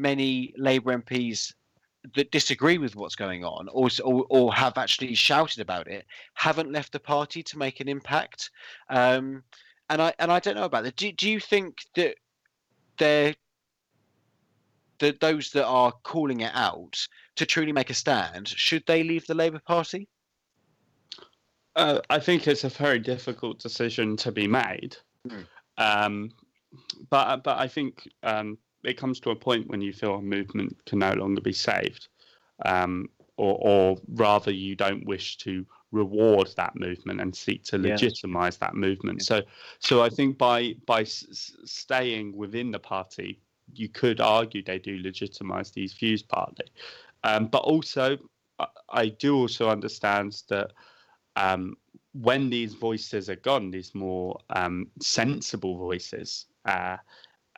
[0.00, 1.52] many Labour MPs
[2.14, 6.72] that disagree with what's going on or, or, or have actually shouted about it haven't
[6.72, 8.50] left the party to make an impact.
[8.88, 9.42] Um,
[9.90, 10.96] and I and I don't know about that.
[10.96, 12.14] Do, do you think that
[12.96, 13.34] they're
[15.00, 16.96] the, those that are calling it out
[17.36, 20.06] to truly make a stand, should they leave the Labour Party?
[21.74, 24.96] Uh, I think it's a very difficult decision to be made.
[25.26, 25.46] Mm.
[25.78, 26.30] Um,
[27.08, 30.76] but but I think um, it comes to a point when you feel a movement
[30.86, 32.08] can no longer be saved,
[32.64, 37.92] um, or, or rather, you don't wish to reward that movement and seek to Yeah.
[37.92, 39.22] legitimize that movement.
[39.22, 39.42] So,
[39.78, 43.40] so I think by by s- s- staying within the party,
[43.74, 46.66] you could argue they do legitimize these views partly,
[47.24, 48.18] um, but also
[48.58, 50.72] I, I do also understand that.
[51.36, 51.76] Um,
[52.12, 56.96] when these voices are gone, these more um, sensible voices, uh,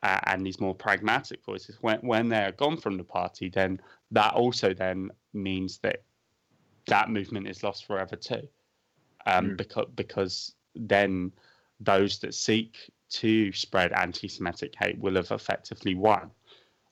[0.03, 3.81] uh, and these more pragmatic voices when when they're gone from the party then
[4.11, 6.03] that also then means that
[6.87, 8.47] that movement is lost forever too
[9.27, 9.57] um, Mm.
[9.57, 11.33] because because then
[11.81, 16.31] those that seek to spread anti-Semitic hate will have effectively won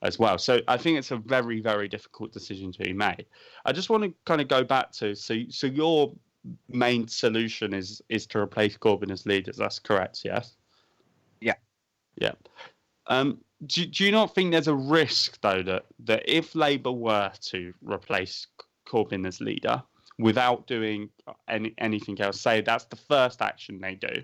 [0.03, 0.39] as well.
[0.39, 3.27] So I think it's a very very difficult decision to be made.
[3.65, 6.15] I just want to kind of go back to so so your
[6.69, 9.53] main solution is is to replace Corbyn as leader.
[9.57, 10.57] That's correct, yes.
[11.41, 11.55] Yeah.
[12.17, 12.33] Yeah.
[13.11, 17.31] Um, do, do you not think there's a risk though that that if Labour were
[17.49, 18.47] to replace
[18.89, 19.83] Corbyn as leader
[20.19, 21.11] without doing
[21.49, 24.23] any anything else, say that's the first action they do,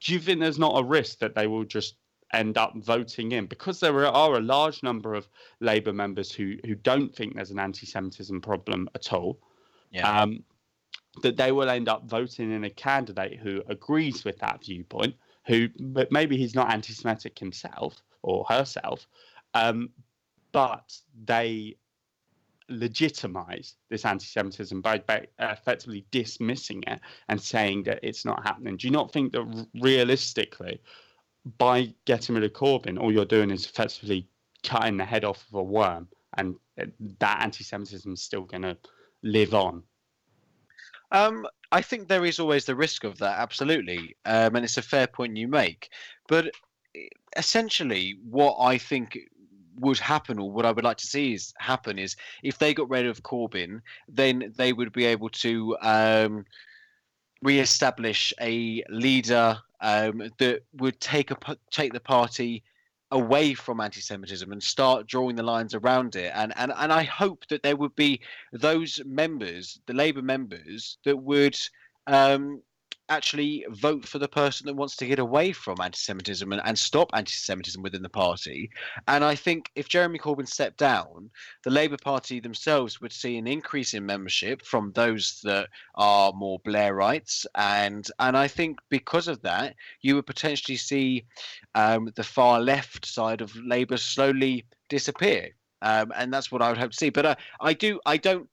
[0.00, 1.96] do you think there's not a risk that they will just
[2.34, 5.26] end up voting in because there are a large number of
[5.60, 9.40] Labour members who who don't think there's an anti-Semitism problem at all.
[9.90, 10.22] Yeah.
[10.22, 10.44] Um,
[11.22, 15.16] that they will end up voting in a candidate who agrees with that viewpoint,
[15.48, 19.08] who but maybe he's not anti-Semitic himself or herself,
[19.54, 19.90] um,
[20.52, 21.76] but they
[22.68, 28.76] legitimize this anti-Semitism by, by effectively dismissing it and saying that it's not happening.
[28.76, 30.80] Do you not think that realistically,
[31.56, 34.28] by getting rid of Corbyn, all you're doing is effectively
[34.62, 36.84] cutting the head off of a worm, and uh,
[37.20, 38.76] that anti-Semitism is still going to
[39.22, 39.82] live on?
[41.10, 44.82] Um, I think there is always the risk of that, absolutely, um, and it's a
[44.82, 45.90] fair point you make.
[46.26, 46.52] But
[47.36, 49.18] essentially, what I think
[49.76, 52.88] would happen, or what I would like to see is happen, is if they got
[52.88, 56.46] rid of Corbyn, then they would be able to um,
[57.42, 61.36] re-establish a leader um, that would take a
[61.70, 62.64] take the party
[63.10, 66.32] away from anti-Semitism and start drawing the lines around it.
[66.34, 68.20] And and and I hope that there would be
[68.52, 71.58] those members, the Labour members, that would
[72.06, 72.62] um,
[73.08, 77.10] actually vote for the person that wants to get away from anti-Semitism and, and stop
[77.12, 78.70] anti-Semitism within the party.
[79.06, 81.30] And I think if Jeremy Corbyn stepped down,
[81.64, 86.60] the Labour Party themselves would see an increase in membership from those that are more
[86.60, 91.24] Blairites, and and I think because of that, you would potentially see
[91.74, 95.50] um, the far left side of Labour slowly disappear.
[95.80, 97.10] Um, and that's what I would hope to see.
[97.10, 98.48] But uh, I do, I don't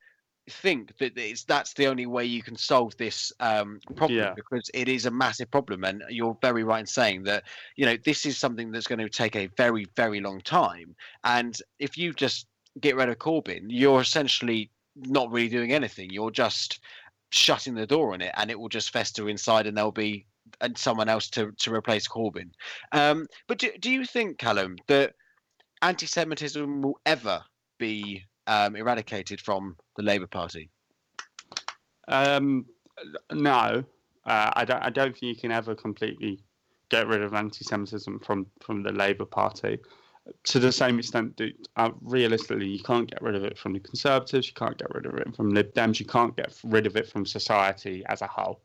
[0.49, 4.33] think that it's that's the only way you can solve this um, problem Yeah.
[4.35, 5.83] because it is a massive problem.
[5.83, 7.43] And you're very right in saying that
[7.75, 10.95] you know this is something that's going to take a very, very long time.
[11.23, 12.47] And if you just
[12.79, 16.09] get rid of Corbyn, you're essentially not really doing anything.
[16.09, 16.79] You're just
[17.31, 20.25] shutting the door on it, and it will just fester inside, and there'll be
[20.61, 22.51] and someone else to to replace Corbyn.
[22.91, 25.13] Um, but do, do you think, Callum, that
[25.81, 27.43] anti-Semitism will ever
[27.79, 30.69] be um, eradicated from the Labour Party?
[32.07, 32.65] Um,
[33.31, 33.83] no,
[34.25, 34.83] uh, I don't.
[34.83, 36.39] I don't think you can ever completely
[36.89, 39.79] get rid of anti-Semitism from from the Labour Party.
[40.45, 43.79] To the same extent that uh, realistically, you can't get rid of it from the
[43.79, 46.95] Conservatives, you can't get rid of it from Lib Dems, you can't get rid of
[46.95, 48.59] it from society as a whole.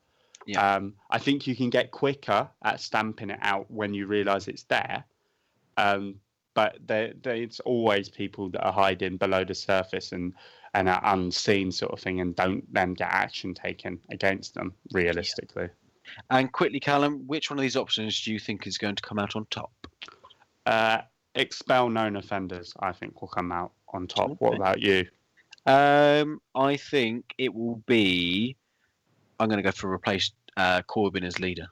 [0.47, 0.77] Yeah.
[0.77, 4.63] Um, I think you can get quicker at stamping it out when you realise it's
[4.65, 5.05] there.
[5.77, 6.15] Um,
[6.55, 10.33] but there, there, it's always people that are hiding below the surface and
[10.75, 15.69] and are unseen sort of thing and don't then get action taken against them realistically.
[16.31, 19.19] And quickly, Callum, which one of these options do you think is going to come
[19.19, 19.73] out on top?
[20.67, 20.99] Uh,
[21.35, 22.73] expel known offenders.
[22.81, 24.41] I think will come out on top.
[24.41, 25.07] What about you?
[25.67, 28.57] Um, I think it will be.
[29.39, 31.67] I'm going to go for replace uh, Corbyn as leader.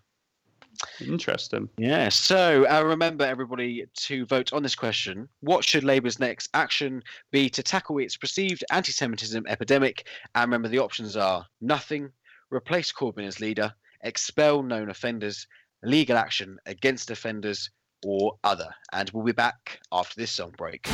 [1.01, 1.69] Interesting.
[1.77, 2.09] Yeah.
[2.09, 5.29] So uh, remember, everybody, to vote on this question.
[5.41, 10.07] What should Labour's next action be to tackle its perceived anti Semitism epidemic?
[10.35, 12.11] And remember, the options are nothing,
[12.51, 15.47] replace Corbyn as leader, expel known offenders,
[15.83, 17.71] legal action against offenders,
[18.05, 18.69] or other.
[18.93, 20.89] And we'll be back after this song break.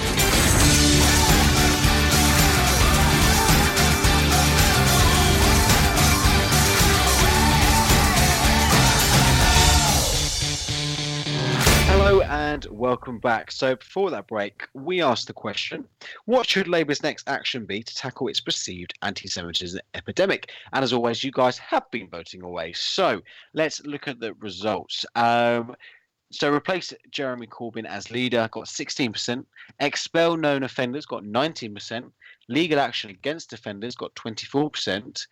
[12.31, 13.51] And welcome back.
[13.51, 15.87] So, before that break, we asked the question
[16.25, 20.51] What should Labour's next action be to tackle its perceived anti Semitism epidemic?
[20.73, 22.73] And as always, you guys have been voting away.
[22.73, 23.21] So,
[23.53, 25.05] let's look at the results.
[25.15, 25.77] Um,
[26.31, 29.45] so, replace Jeremy Corbyn as leader, got 16%.
[29.81, 32.11] Expel known offenders, got 19%.
[32.49, 35.27] Legal action against offenders, got 24%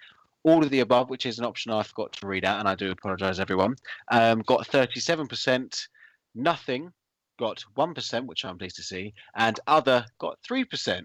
[0.44, 2.74] all of the above, which is an option I forgot to read out, and I
[2.74, 3.76] do apologise, everyone,
[4.10, 5.86] um, got 37%.
[6.34, 6.92] Nothing
[7.38, 11.02] got 1%, which I'm pleased to see, and other got 3%.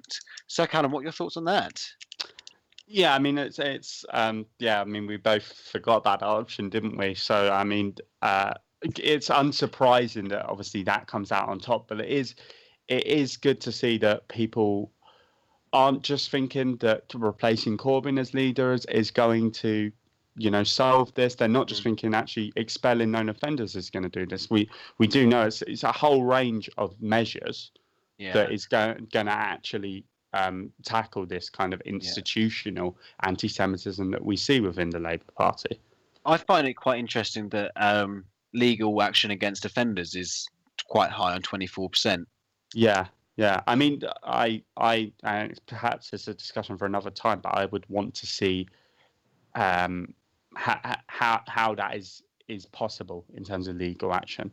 [0.48, 1.82] So, Callum, what are your thoughts on that?
[2.88, 6.98] Yeah, I mean, it's, it's, um, yeah, I mean, we both forgot that option, didn't
[6.98, 7.16] we?
[7.16, 12.10] So, I mean, uh, it's unsurprising that obviously that comes out on top, but it
[12.10, 12.36] is,
[12.88, 14.92] it is good to see that people
[15.74, 19.92] aren't just thinking that replacing Corbyn as leader is, is going to,
[20.38, 21.36] you know, solve this.
[21.36, 21.86] They're not just mm.
[21.86, 24.50] thinking actually expelling known offenders is going to do this.
[24.50, 24.70] We
[25.00, 27.72] we do know it's, it's a whole range of measures
[28.18, 28.34] yeah.
[28.34, 33.30] that is going going to actually um, tackle this kind of institutional yeah.
[33.30, 35.80] anti-Semitism that we see within the Labour Party.
[36.26, 40.48] I find it quite interesting that um, legal action against offenders is
[40.88, 42.28] quite high on twenty four percent.
[42.74, 43.08] Yeah,
[43.38, 47.66] yeah, I mean, I, I, and perhaps it's a discussion for another time, but I
[47.66, 48.68] would want to see
[49.56, 50.14] um,
[50.58, 54.52] how, how how that is is possible in terms of legal action.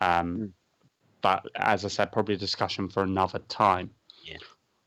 [0.00, 0.50] Um, mm.
[1.22, 3.90] But as I said, probably a discussion for another time.
[4.24, 4.38] Yeah.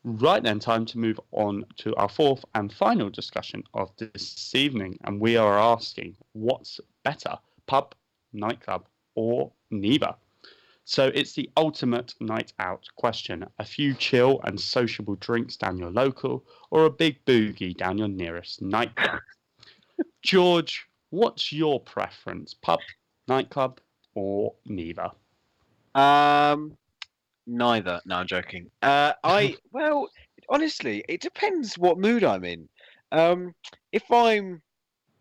[0.04, 4.98] Right then, time to move on to our fourth and final discussion of this evening,
[5.06, 7.38] and we are asking, what's better,
[7.68, 7.96] pub,
[8.34, 8.86] nightclub,
[9.16, 10.14] or neither?
[10.86, 13.46] So it's the ultimate night out question.
[13.60, 18.10] A few chill and sociable drinks down your local, or a big boogie down your
[18.10, 19.22] nearest nightclub.
[20.22, 22.54] George, what's your preference?
[22.54, 22.80] Pub,
[23.28, 23.80] nightclub,
[24.16, 25.10] or neither?
[25.96, 26.78] Um,
[27.46, 28.02] neither.
[28.06, 28.70] No, I'm joking.
[28.82, 30.10] Uh, I well,
[30.50, 32.68] honestly, it depends what mood I'm in.
[33.12, 33.54] Um,
[33.92, 34.62] if I'm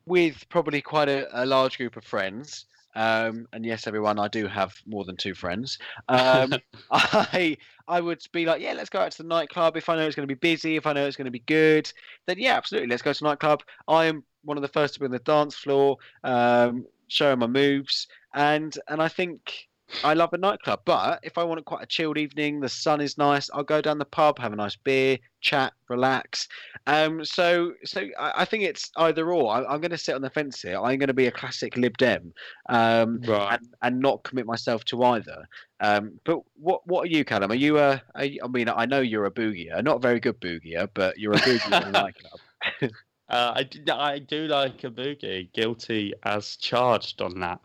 [0.06, 4.46] with probably quite a, a large group of friends, um, and yes, everyone, I do
[4.46, 5.78] have more than two friends.
[6.08, 6.54] Um,
[6.90, 7.56] I
[7.88, 9.76] I would be like, yeah, let's go out to the nightclub.
[9.76, 11.40] If I know it's going to be busy, if I know it's going to be
[11.40, 11.90] good,
[12.26, 13.62] then yeah, absolutely, let's go to the nightclub.
[13.88, 17.46] I am one of the first to be on the dance floor, um, showing my
[17.46, 19.68] moves, and and I think
[20.04, 23.18] I love a nightclub, but if I want quite a chilled evening, the sun is
[23.18, 26.48] nice, I'll go down the pub, have a nice beer, chat, relax.
[26.86, 29.52] Um, so so I, I think it's either or.
[29.52, 30.76] I, am going to sit on the fence here.
[30.76, 32.32] I'm going to be a classic Lib Dem,
[32.68, 33.58] um, right.
[33.58, 35.46] and, and not commit myself to either.
[35.80, 37.50] Um, but what what are you, Callum?
[37.50, 38.02] Are you a?
[38.22, 41.34] You, I mean, I know you're a boogier, not a very good boogier, but you're
[41.34, 42.40] a boogier in a nightclub.
[43.32, 47.60] Uh, I, do, I do like a boogie, guilty as charged on that.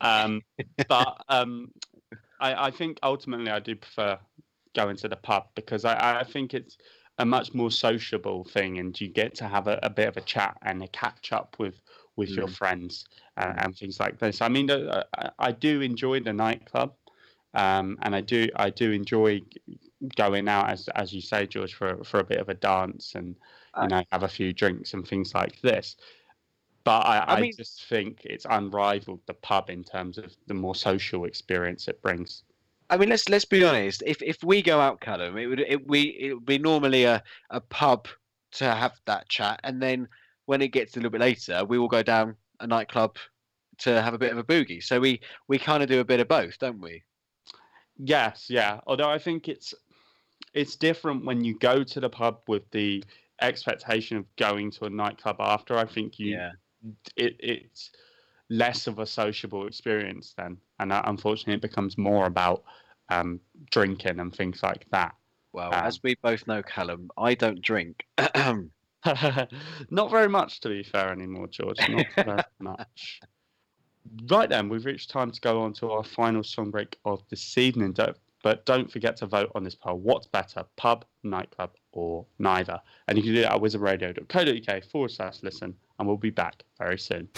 [0.00, 0.42] Um,
[0.88, 1.70] but um,
[2.40, 4.18] I, I, think ultimately I do prefer
[4.74, 6.76] going to the pub because I, I think it's
[7.18, 10.22] a much more sociable thing and you get to have a, a bit of a
[10.22, 11.80] chat and a catch up with,
[12.16, 12.38] with mm.
[12.38, 13.04] your friends
[13.36, 14.42] uh, and things like this.
[14.42, 16.94] I mean, uh, I, I do enjoy the nightclub.
[17.54, 19.42] Um, and I do I do enjoy
[20.16, 23.36] going out as as you say, George, for for a bit of a dance and
[23.80, 25.96] you know have a few drinks and things like this.
[26.84, 30.54] But I, I, I mean, just think it's unrivaled the pub in terms of the
[30.54, 32.42] more social experience it brings.
[32.90, 34.02] I mean, let's let's be honest.
[34.04, 37.22] If if we go out, Callum, it would it we it would be normally a,
[37.50, 38.08] a pub
[38.52, 40.08] to have that chat, and then
[40.46, 43.16] when it gets a little bit later, we will go down a nightclub
[43.78, 44.82] to have a bit of a boogie.
[44.82, 47.02] So we we kind of do a bit of both, don't we?
[47.96, 48.80] Yes, yeah.
[48.86, 49.72] Although I think it's
[50.52, 53.04] it's different when you go to the pub with the
[53.42, 55.76] expectation of going to a nightclub after.
[55.76, 56.50] I think you yeah.
[57.16, 57.90] it, it's
[58.48, 62.62] less of a sociable experience then, and uh, unfortunately, it becomes more about
[63.08, 63.40] um,
[63.70, 65.14] drinking and things like that.
[65.52, 68.06] Well, um, as we both know, Callum, I don't drink.
[69.90, 71.78] Not very much, to be fair, anymore, George.
[71.88, 73.20] Not very much.
[74.30, 77.58] Right then, we've reached time to go on to our final song break of this
[77.58, 77.96] evening.
[78.42, 79.98] But don't forget to vote on this poll.
[79.98, 82.80] What's better, pub, nightclub, or neither?
[83.08, 86.98] And you can do that at wizardradio.co.uk forward slash listen, and we'll be back very
[86.98, 87.28] soon.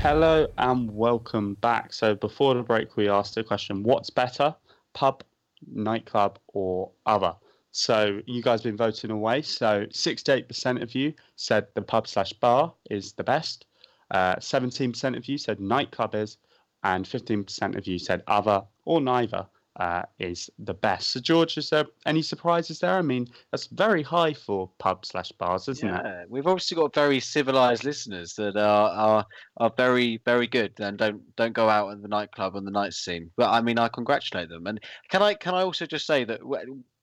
[0.00, 1.92] Hello and welcome back.
[1.92, 4.54] So before the break, we asked the question: What's better,
[4.94, 5.22] pub,
[5.66, 7.34] nightclub, or other?
[7.78, 9.40] So you guys have been voting away.
[9.42, 13.66] So 68% of you said the pub slash bar is the best.
[14.10, 16.38] Uh, 17% of you said nightclub is,
[16.82, 21.12] and 15% of you said other or neither uh, is the best.
[21.12, 22.96] So, George, is there any surprises there?
[22.96, 26.30] I mean, that's very high for pub slash bars, isn't yeah, it?
[26.30, 29.26] we've obviously got very civilized listeners that are, are
[29.58, 32.92] are very very good and don't don't go out in the nightclub and the night
[32.92, 33.30] scene.
[33.36, 34.66] But I mean, I congratulate them.
[34.66, 36.40] And can I can I also just say that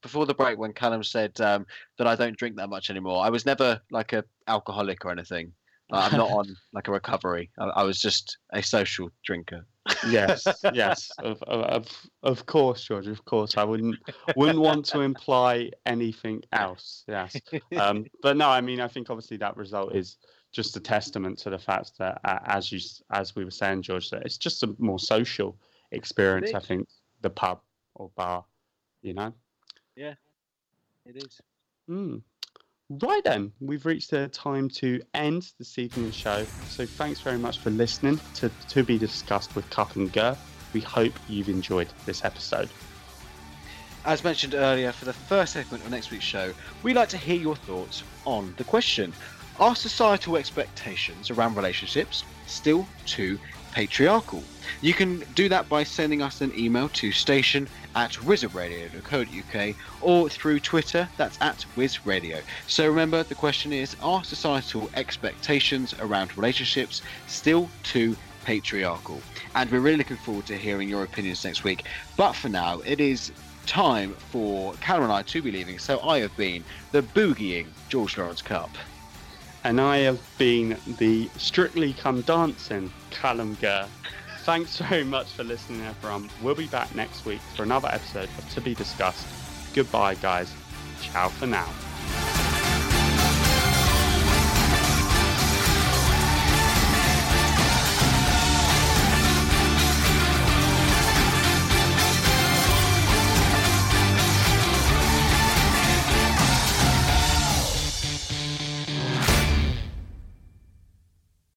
[0.06, 1.66] before the break, when Callum said um,
[1.98, 5.52] that I don't drink that much anymore, I was never like a alcoholic or anything.
[5.92, 7.52] I'm not on like a recovery.
[7.60, 9.66] I, I was just a social drinker
[10.08, 11.88] yes, yes, of, of
[12.24, 13.08] of course, George.
[13.08, 13.98] Of course, I wouldn't
[14.36, 17.04] wouldn't want to imply anything else.
[17.08, 17.36] Yes,
[17.78, 20.18] um, but no, I mean, I think obviously that result is
[20.52, 22.80] just a testament to the fact that, uh, as you
[23.12, 25.58] as we were saying, George, that it's just a more social
[25.92, 26.54] experience.
[26.54, 26.88] I think
[27.22, 27.60] the pub
[27.96, 28.46] or bar,
[29.02, 29.34] you know.
[29.96, 30.14] Yeah,
[31.06, 31.42] it is.
[31.90, 32.22] Mm.
[32.90, 36.46] Right then, we've reached the time to end this evening's show.
[36.68, 40.38] So thanks very much for listening to To Be Discussed with Cup and Ger.
[40.74, 42.70] We hope you've enjoyed this episode.
[44.06, 47.38] As mentioned earlier, for the first segment of next week's show, we'd like to hear
[47.38, 49.12] your thoughts on the question
[49.60, 53.40] Are societal expectations around relationships still too
[53.72, 54.44] patriarchal?
[54.82, 60.60] You can do that by sending us an email to station at wizardradio.co.uk or through
[60.60, 62.42] Twitter, that's at wizradio.
[62.68, 69.22] So remember, the question is Are societal expectations around relationships still too patriarchal?
[69.56, 71.86] And we're really looking forward to hearing your opinions next week.
[72.18, 73.32] But for now, it is
[73.66, 75.80] time for Callum and I to be leaving.
[75.80, 78.70] So I have been the boogieing George Lawrence Cup.
[79.64, 83.88] And I have been the strictly come dancing Callum Ger.
[84.46, 86.30] Thanks very much for listening, everyone.
[86.44, 89.26] We'll be back next week for another episode of To Be Discussed.
[89.74, 90.54] Goodbye, guys.
[91.02, 91.68] Ciao for now.